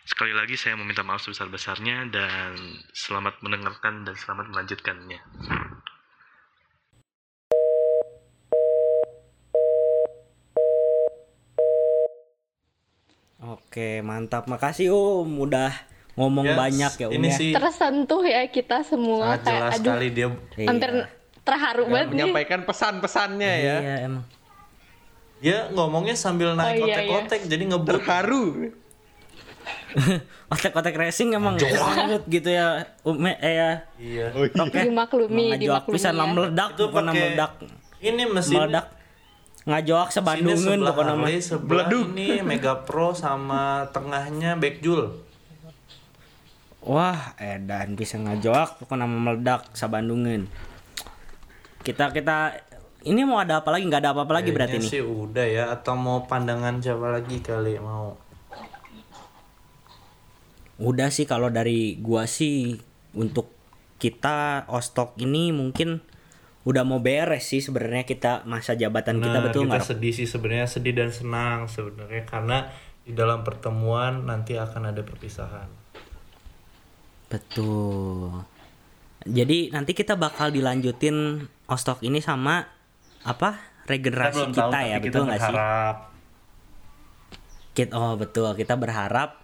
Sekali 0.03 0.35
lagi 0.35 0.59
saya 0.59 0.75
meminta 0.75 1.07
maaf 1.07 1.23
sebesar-besarnya 1.23 2.11
dan 2.11 2.83
selamat 2.91 3.39
mendengarkan 3.41 4.03
dan 4.03 4.19
selamat 4.19 4.51
melanjutkannya. 4.51 5.23
Oke, 13.45 14.03
mantap. 14.03 14.51
Makasih 14.51 14.91
Um 14.91 15.41
udah 15.41 15.94
ngomong 16.15 16.45
Yes, 16.45 16.55
banyak 16.57 16.93
ya 16.97 17.07
ini 17.11 17.27
ya. 17.27 17.35
sih 17.35 17.51
Tersentuh 17.51 18.23
ya 18.23 18.43
kita 18.47 18.83
semua 18.83 19.35
sangat 19.35 19.41
kayak 19.41 19.51
jelas 19.53 19.73
aduh 19.73 19.83
sekali 19.85 20.07
dia 20.09 20.29
Iya. 20.55 20.67
hampir 20.67 20.91
terharu 21.41 21.83
Ya, 21.83 21.89
banget 21.89 22.07
nih. 22.07 22.13
menyampaikan 22.15 22.61
pesan-pesannya 22.63 23.53
ya. 23.61 23.77
Iya, 23.77 23.95
emang. 24.05 24.25
dia 25.37 25.59
ngomongnya 25.69 26.15
sambil 26.15 26.55
naik 26.55 26.79
Oh, 26.79 26.87
iya, 26.87 26.97
otek-otek 26.97 27.41
jadi 27.45 27.63
ngebut 27.67 28.01
Terharu. 28.01 28.45
Otek-otek 30.47 30.95
racing 30.95 31.33
emang 31.33 31.55
banget 31.57 32.23
gitu 32.29 32.49
ya. 32.49 32.85
Um 33.03 33.21
eh 33.23 33.35
ya. 33.37 33.71
iya 33.97 34.27
Oh, 34.31 34.43
iya. 34.43 34.55
Oke. 34.57 34.79
Dimaklumi, 34.81 35.47
dimaklumi 35.57 35.95
pisan 35.95 36.15
ya. 36.15 36.25
meledak 36.25 36.69
itu 36.73 36.85
pakai 36.89 37.13
meledak. 37.13 37.53
ini 38.01 38.23
mesin 38.27 38.55
Meledak. 38.59 38.87
Ngajoak 39.65 40.09
sebandungan 40.13 40.61
sebelah 40.77 40.93
pokoknya. 40.93 41.15
Harley, 41.15 41.39
sebelah 41.41 41.87
ini 41.89 42.29
Mega 42.41 42.75
Pro 42.79 43.13
sama 43.13 43.63
tengahnya 43.91 44.55
Backjul 44.55 45.24
Wah, 46.85 47.33
edan 47.41 47.97
bisa 47.97 48.21
ngajoak 48.21 48.77
pokoknya 48.77 49.09
mah 49.09 49.21
meledak 49.33 49.61
sabandungan. 49.73 50.45
Kita 51.81 52.13
kita 52.13 52.53
ini 53.09 53.25
mau 53.25 53.41
ada 53.41 53.65
apa 53.65 53.73
lagi? 53.73 53.89
Nggak 53.89 54.03
ada 54.05 54.11
apa-apa 54.13 54.33
lagi 54.41 54.53
berarti 54.53 54.77
nih. 54.81 54.89
sih 54.89 55.03
udah 55.05 55.47
ya 55.49 55.65
atau 55.73 55.97
mau 55.97 56.29
pandangan 56.29 56.81
siapa 56.81 57.09
lagi 57.09 57.41
kali 57.41 57.81
mau 57.81 58.17
Udah 60.75 61.07
sih 61.09 61.23
kalau 61.25 61.49
dari 61.55 61.97
gua 62.03 62.27
sih 62.27 62.75
untuk 63.15 63.49
kita 63.97 64.67
ostok 64.67 65.15
ini 65.23 65.55
mungkin 65.55 66.03
udah 66.65 66.83
mau 66.83 66.99
beres 66.99 67.47
sih 67.47 67.61
sebenarnya 67.63 68.05
kita 68.05 68.43
masa 68.45 68.75
jabatan 68.75 69.21
kita 69.23 69.39
Nah, 69.39 69.45
betul 69.45 69.69
kita 69.69 69.79
nggak? 69.79 69.85
sedih 69.85 70.13
sih 70.13 70.27
sebenarnya 70.27 70.67
sedih 70.67 70.97
dan 70.97 71.13
senang 71.15 71.69
sebenarnya 71.71 72.25
karena 72.27 72.69
di 73.05 73.13
dalam 73.13 73.45
pertemuan 73.45 74.25
nanti 74.25 74.57
akan 74.57 74.91
ada 74.91 75.05
perpisahan. 75.05 75.84
Betul. 77.35 78.47
Jadi 79.25 79.73
nanti 79.75 79.91
kita 79.97 80.15
bakal 80.15 80.55
dilanjutin 80.55 81.49
ostok 81.67 82.05
ini 82.07 82.21
sama 82.21 82.69
apa 83.25 83.57
regenerasi 83.89 84.53
kita, 84.53 84.79
ya 84.85 84.97
betul 85.01 85.25
nggak 85.27 85.41
sih? 85.41 85.57
Kita, 87.75 87.91
oh 87.97 88.15
betul 88.15 88.53
kita 88.55 88.79
berharap 88.79 89.43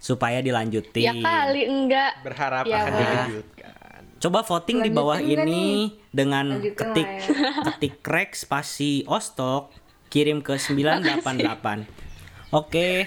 supaya 0.00 0.40
dilanjutin. 0.40 1.04
Ya 1.04 1.14
kali 1.20 1.62
enggak. 1.68 2.24
Berharap 2.24 2.64
Ya, 2.64 2.86
akan 2.86 2.92
dilanjutkan. 2.96 4.02
Coba 4.16 4.40
voting 4.46 4.78
di 4.80 4.90
bawah 4.94 5.20
ini 5.20 5.92
dengan 6.08 6.56
Lanjutin 6.56 6.72
ketik 6.78 7.08
ya. 7.20 7.28
ketik 7.68 7.94
crack 8.00 8.30
spasi 8.32 9.04
ostok 9.04 9.74
kirim 10.08 10.40
ke 10.40 10.56
988. 10.64 11.84
Oke. 12.54 13.04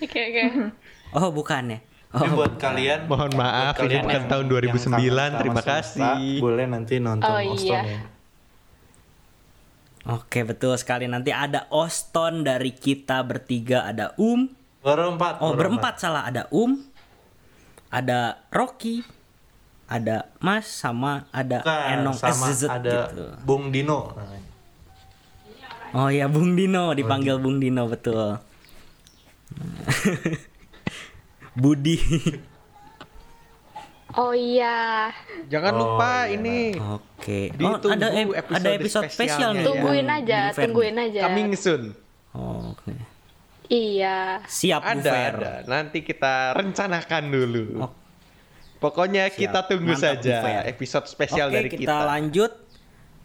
Oke 0.00 0.20
oke. 0.32 0.42
Oh 1.12 1.28
bukan 1.34 1.76
ya. 1.76 1.78
Ini 2.12 2.20
Oh, 2.22 2.36
buat 2.36 2.54
kalian 2.56 3.08
Mohon 3.08 3.32
maaf, 3.34 3.72
buat 3.72 3.72
ini 3.72 3.80
kalian 3.80 4.02
bukan 4.02 4.12
yang- 4.14 4.28
tahun 4.28 4.44
yang 4.44 4.52
2009, 4.52 4.84
kangen 4.92 5.32
sama 5.32 5.40
terima 5.40 5.62
kasih. 5.64 6.20
Boleh 6.38 6.66
nanti 6.66 6.94
nonton 6.98 7.24
Oh, 7.26 7.40
Oston 7.48 7.72
iya. 7.72 7.80
ya. 7.82 8.00
Oke 10.04 10.42
betul 10.42 10.74
sekali 10.74 11.06
nanti 11.06 11.30
ada 11.30 11.64
Oston 11.68 12.42
dari 12.42 12.70
kita 12.70 13.22
bertiga 13.22 13.86
ada 13.86 14.12
Um. 14.16 14.50
Berempat. 14.82 15.38
Oh 15.38 15.54
berempat 15.54 15.94
salah 15.96 16.26
ada 16.26 16.50
Um, 16.50 16.82
ada 17.88 18.42
Rocky, 18.50 19.06
ada 19.86 20.26
Mas 20.36 20.66
sama 20.66 21.30
ada 21.30 21.62
Bukan, 21.62 21.92
Enong 21.94 22.18
sama 22.18 22.44
SZZ 22.44 22.62
ada 22.66 23.08
gitu. 23.08 23.24
Bung 23.40 23.70
Dino. 23.70 24.10
Oh 25.92 26.08
ya 26.08 26.26
Bung 26.26 26.56
Dino 26.56 26.90
dipanggil 26.92 27.38
Bung 27.38 27.56
Dino 27.56 27.86
betul. 27.86 28.36
Budi. 31.54 31.96
Oh 34.12 34.36
iya. 34.36 35.08
Jangan 35.48 35.72
Oh, 35.72 35.78
lupa 35.96 36.28
iya. 36.28 36.36
ini. 36.36 36.76
Oke. 36.76 37.48
Oh, 37.48 37.80
Ditunggu 37.80 37.96
ada 37.96 38.08
ep- 38.12 38.36
episode 38.36 38.60
ada 38.60 38.70
episode 38.70 39.04
spesial 39.08 39.16
spesialnya 39.16 39.56
nih. 39.56 39.64
ya. 39.64 39.68
Tungguin 39.72 39.96
yang 39.96 40.10
aja, 40.12 40.40
tungguin 40.52 40.96
aja. 41.00 41.20
Coming 41.24 41.50
soon. 41.56 41.82
Oh, 42.36 42.76
Oke. 42.76 42.92
Iya. 43.72 44.44
Siap 44.44 44.80
Bu 44.84 44.88
Ada, 45.00 45.12
ada. 45.32 45.52
Nanti 45.64 46.04
kita 46.04 46.52
rencanakan 46.52 47.22
dulu. 47.24 47.64
Oh. 47.80 47.92
Pokoknya 48.76 49.32
kita 49.32 49.64
tunggu 49.64 49.96
Mantap, 49.96 50.20
saja 50.20 50.60
episode 50.68 51.08
spesial 51.08 51.48
Oke, 51.48 51.56
dari 51.56 51.68
kita, 51.72 51.80
kita. 51.80 51.96
lanjut. 52.04 52.52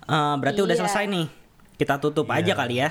Eh, 0.07 0.35
berarti 0.39 0.59
udah 0.63 0.71
Iya. 0.71 0.81
selesai 0.87 1.03
nih. 1.03 1.27
Kita 1.75 1.99
tutup 1.99 2.31
Iya. 2.31 2.39
aja 2.39 2.53
kali 2.55 2.75
ya. 2.79 2.89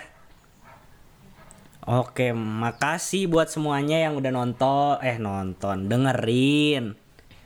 Oke, 1.86 2.34
makasih 2.34 3.30
buat 3.30 3.46
semuanya 3.46 4.02
yang 4.02 4.18
udah 4.18 4.34
nonton, 4.34 4.98
eh 5.06 5.22
nonton, 5.22 5.86
dengerin, 5.86 6.98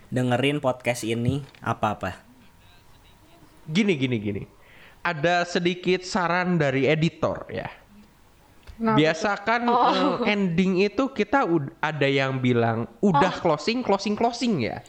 dengerin 0.08 0.64
podcast 0.64 1.04
ini 1.04 1.44
apa-apa. 1.60 2.16
Gini, 3.68 4.00
gini, 4.00 4.16
gini. 4.16 4.42
Ada 5.04 5.44
sedikit 5.44 6.00
saran 6.08 6.56
dari 6.56 6.88
editor 6.88 7.44
ya. 7.52 7.68
Biasa 8.80 9.36
kan 9.44 9.68
Oh. 9.68 10.24
eh, 10.24 10.32
ending 10.32 10.80
itu 10.80 11.12
kita 11.12 11.44
ada 11.84 12.08
yang 12.08 12.40
bilang 12.40 12.88
udah 13.04 13.36
closing, 13.44 13.84
closing, 13.84 14.16
closing 14.16 14.64
ya. 14.64 14.80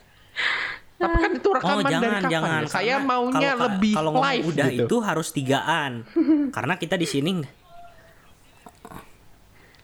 Tapi 0.96 1.18
kan 1.18 1.32
itu 1.36 1.50
rekaman 1.52 1.76
oh 1.76 1.92
jangan 1.92 2.00
dari 2.00 2.16
kapan 2.16 2.32
jangan. 2.32 2.62
ya? 2.64 2.70
Saya 2.72 2.96
maunya 3.04 3.52
kalau- 3.52 3.64
lebih 3.68 3.94
kalau 4.00 4.12
live 4.16 4.46
udah 4.48 4.68
gitu. 4.72 4.84
itu 4.88 4.96
harus 5.04 5.28
tigaan. 5.36 5.92
Karena 6.56 6.80
kita 6.80 6.96
di 6.96 7.04
sini 7.04 7.32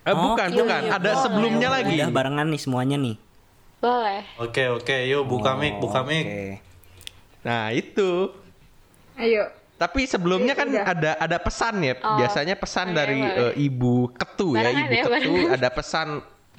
Eh, 0.08 0.16
bukan, 0.16 0.48
Oke, 0.48 0.58
bukan. 0.58 0.82
Ada 0.88 1.00
boleh, 1.06 1.22
sebelumnya 1.22 1.68
lagi. 1.70 1.96
Udah 1.98 2.10
barengan 2.10 2.48
nih 2.48 2.62
semuanya 2.62 2.96
nih. 2.98 3.16
Boleh. 3.78 4.22
Oke 4.38 4.64
oke, 4.72 4.98
yuk 5.06 5.24
buka 5.24 5.52
Oh, 5.52 5.60
mic, 5.60 5.74
buka 5.78 6.02
mic. 6.02 6.24
oke. 6.24 6.44
Nah, 7.44 7.70
itu. 7.70 8.32
Ayo. 9.16 9.44
Tapi 9.78 10.02
sebelumnya 10.04 10.52
Iya, 10.52 10.58
kan 10.58 10.68
udah. 10.68 10.84
ada 10.88 11.12
ada 11.20 11.38
pesan 11.38 11.76
ya. 11.80 11.94
Oh, 12.00 12.18
Biasanya 12.18 12.56
pesan 12.56 12.88
boleh, 12.88 12.98
dari 12.98 13.20
boleh. 13.22 13.38
eh, 13.46 13.54
Ibu 13.62 13.94
Ketu 14.12 14.48
ya, 14.50 14.66
Barengan 14.66 14.82
Ibu 14.82 14.90
ya, 14.90 15.04
Ketu 15.04 15.12
barengan. 15.30 15.54
ada 15.54 15.70
pesan 15.70 16.08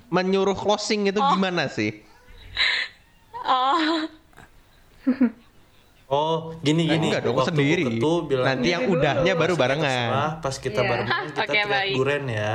menyuruh 0.09 0.55
closing 0.55 1.01
itu 1.07 1.19
gimana 1.19 1.67
sih? 1.67 1.91
Oh. 3.43 4.07
Oh, 6.07 6.57
gini 6.61 6.85
Eh, 6.85 6.95
gini. 6.95 7.07
enggak 7.11 7.21
dong, 7.23 7.37
Waktu 7.37 7.53
sendiri. 7.53 7.85
Ketu 7.91 8.13
bilang, 8.25 8.47
Nanti 8.47 8.69
yang 8.71 8.85
udahnya 8.87 9.33
baru 9.35 9.55
barengan. 9.55 10.39
Pas 10.39 10.57
kita 10.57 10.81
Iya. 10.81 10.89
barengan 10.89 11.21
kita 11.27 11.37
Oke, 11.39 11.49
teriak 11.51 11.67
baik. 11.69 11.95
duren 11.95 12.25
ya. 12.29 12.53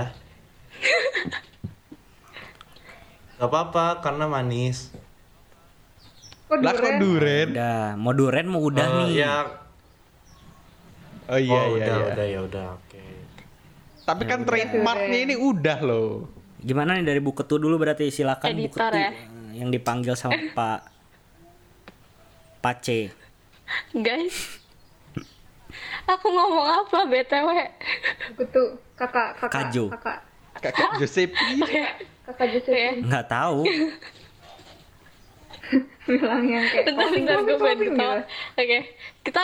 Gak 3.36 3.50
apa-apa 3.50 4.00
karena 4.00 4.26
manis. 4.26 4.93
Kok 6.46 6.60
Lah 6.60 6.74
kok 6.74 6.93
duren? 6.98 7.48
Udah, 7.52 7.98
mau 7.98 8.13
duren 8.13 8.46
mau 8.46 8.62
udah 8.62 8.86
Eh, 8.86 8.96
nih. 8.96 9.10
Ya, 9.19 9.36
Oh 11.24 11.39
iya 11.39 11.56
oh, 11.58 11.65
iya 11.72 11.80
udah, 11.80 11.96
iya. 11.96 12.08
udah 12.10 12.26
ya 12.28 12.39
udah, 12.43 12.65
oke. 12.76 13.04
Tapi 14.04 14.24
kan 14.26 14.43
trademarknya 14.43 15.19
ini 15.24 15.36
udah 15.36 15.80
loh. 15.80 16.28
Gimana 16.60 16.96
nih 16.96 17.06
dari 17.06 17.19
Bu 17.19 17.32
Ketu 17.32 17.56
dulu 17.56 17.76
berarti 17.78 18.08
silakan 18.08 18.43
Bu 18.46 18.60
Editor 18.62 18.91
Ketu 18.91 19.00
ya. 19.00 19.12
yang 19.56 19.72
dipanggil 19.72 20.13
sama 20.13 20.36
Pak 20.58 20.80
Pace. 22.60 23.12
Guys. 23.93 24.60
Aku 26.06 26.28
ngomong 26.28 26.67
apa 26.84 27.08
BTW? 27.08 27.48
Aku 28.30 28.43
tuh 28.46 28.67
kakak 28.93 29.39
kakak 29.39 29.72
Kajo. 29.72 29.86
kakak 29.96 30.19
Kakak 30.63 30.89
Josepi. 31.04 31.60
kakak 32.23 32.47
Joseph 32.56 32.71
Oke. 32.71 33.04
Nggak 33.04 33.26
tahu. 33.28 33.60
bilang 36.04 36.43
yang 36.45 36.65
kayak 36.67 36.86
Bentar, 36.91 37.08
bentar 37.10 37.38
gue 37.43 37.58
pengen 37.58 37.80
gitu. 37.88 38.08
Oke. 38.60 38.80
Kita 39.23 39.43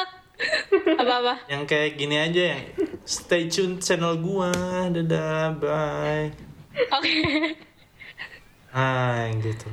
apa-apa? 0.99 1.34
Yang 1.51 1.63
kayak 1.67 1.89
gini 1.99 2.15
aja 2.15 2.41
yang 2.55 2.62
stay 3.03 3.51
tune 3.51 3.79
channel 3.84 4.15
gua. 4.19 4.51
Dadah, 4.88 5.55
bye. 5.60 6.32
Oke. 6.95 7.12
Ah, 8.71 9.27
yang 9.27 9.41
gitu. 9.43 9.67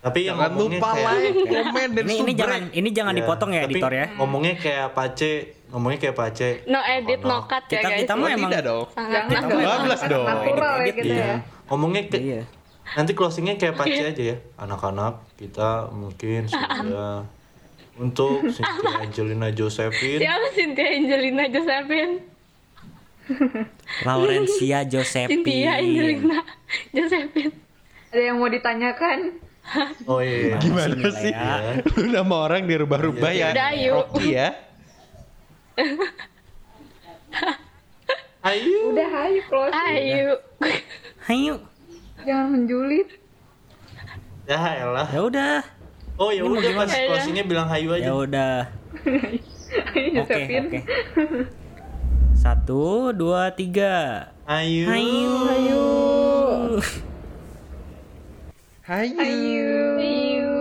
Tapi 0.00 0.30
yang 0.30 0.38
Jangan 0.38 0.50
ngomongnya 0.54 0.78
lupa 0.78 0.90
kayak, 0.94 1.10
like, 1.10 1.34
komen 1.50 1.88
dan 1.90 2.04
Ini 2.06 2.14
ini 2.22 2.32
jangan 2.38 2.60
ini 2.70 2.88
jangan 2.94 3.12
Iya, 3.12 3.20
dipotong 3.26 3.50
ya 3.50 3.60
tapi 3.66 3.74
editor 3.74 3.92
ya. 3.92 4.06
Ngomongnya 4.14 4.54
kayak 4.54 4.86
pace, 4.94 5.32
ngomongnya 5.66 5.98
kayak 6.00 6.14
pace. 6.14 6.48
No 6.64 6.80
edit, 6.80 7.20
no 7.20 7.42
cut 7.44 7.64
ya 7.66 7.78
Kita 7.78 7.88
guys. 7.88 8.00
kita 8.00 8.12
mah 8.14 8.22
Oh, 8.22 8.30
emang 8.30 8.50
tidak 8.50 8.62
dong. 8.64 8.84
Sangat 8.90 9.22
Jangan 9.26 9.42
natural. 9.42 9.50
dong. 9.50 9.66
12 9.66 9.90
Sangat 9.90 10.08
dong. 10.08 10.26
Natural 10.26 10.72
ya 10.72 10.80
Edit, 10.80 10.94
gitu 10.94 11.06
Iya. 11.08 11.18
ya. 11.18 11.34
Ngomongnya 11.66 12.02
ke, 12.06 12.16
Iya. 12.18 12.42
nanti 12.94 13.12
closingnya 13.12 13.54
kayak 13.56 13.74
pace 13.74 14.02
aja 14.04 14.22
ya. 14.24 14.36
Anak-anak 14.56 15.14
kita 15.34 15.68
mungkin 15.90 16.40
sudah 16.46 17.26
untuk 18.04 18.46
Cynthia 18.46 18.92
Angelina 19.00 19.48
Josephine. 19.50 20.20
Siapa 20.20 20.46
Cynthia 20.52 20.88
Angelina 20.92 21.44
Josephine? 21.48 22.14
Laurencia 24.06 24.78
Josephine. 24.84 25.42
Cynthia 25.42 25.70
Angelina 25.76 26.38
Josephine. 26.92 27.52
Ada 28.06 28.22
yang 28.22 28.36
mau 28.38 28.46
ditanyakan? 28.46 29.18
Oh 30.06 30.22
iya. 30.22 30.54
iya. 30.54 30.56
Gimana 30.58 30.94
sih? 31.10 31.32
ya. 31.34 31.82
Lu 31.82 32.06
nama 32.06 32.34
orang 32.38 32.64
dirubah-rubah 32.64 33.30
ya. 33.30 33.50
Udah, 33.50 33.70
yuk. 33.74 33.94
Rocky 34.14 34.26
ya. 34.32 34.48
Ayo. 38.46 38.94
Udah 38.94 39.10
ayo 39.26 39.40
closing. 39.50 39.74
Ayo. 39.74 40.38
Ayo. 41.26 41.54
Jangan 42.22 42.46
menjulit. 42.54 43.08
Ya 44.46 44.58
elah. 44.78 45.08
Ya 45.10 45.20
udah. 45.26 45.58
Oh 46.16 46.30
ya 46.32 46.46
Ini 46.46 46.54
udah 46.54 46.72
pas 46.78 46.88
closingnya 46.88 47.44
bilang 47.44 47.68
hayu 47.68 47.92
aja. 47.92 48.08
Ya 48.08 48.14
udah. 48.14 48.56
Ayo 49.92 50.22
Oke, 50.22 50.42
oke. 50.62 50.80
Satu, 52.38 53.10
dua, 53.10 53.50
tiga. 53.52 54.30
Ayo. 54.46 54.86
Hai. 54.86 55.04
Ayo. 59.18 59.84
Ayo. 59.98 60.54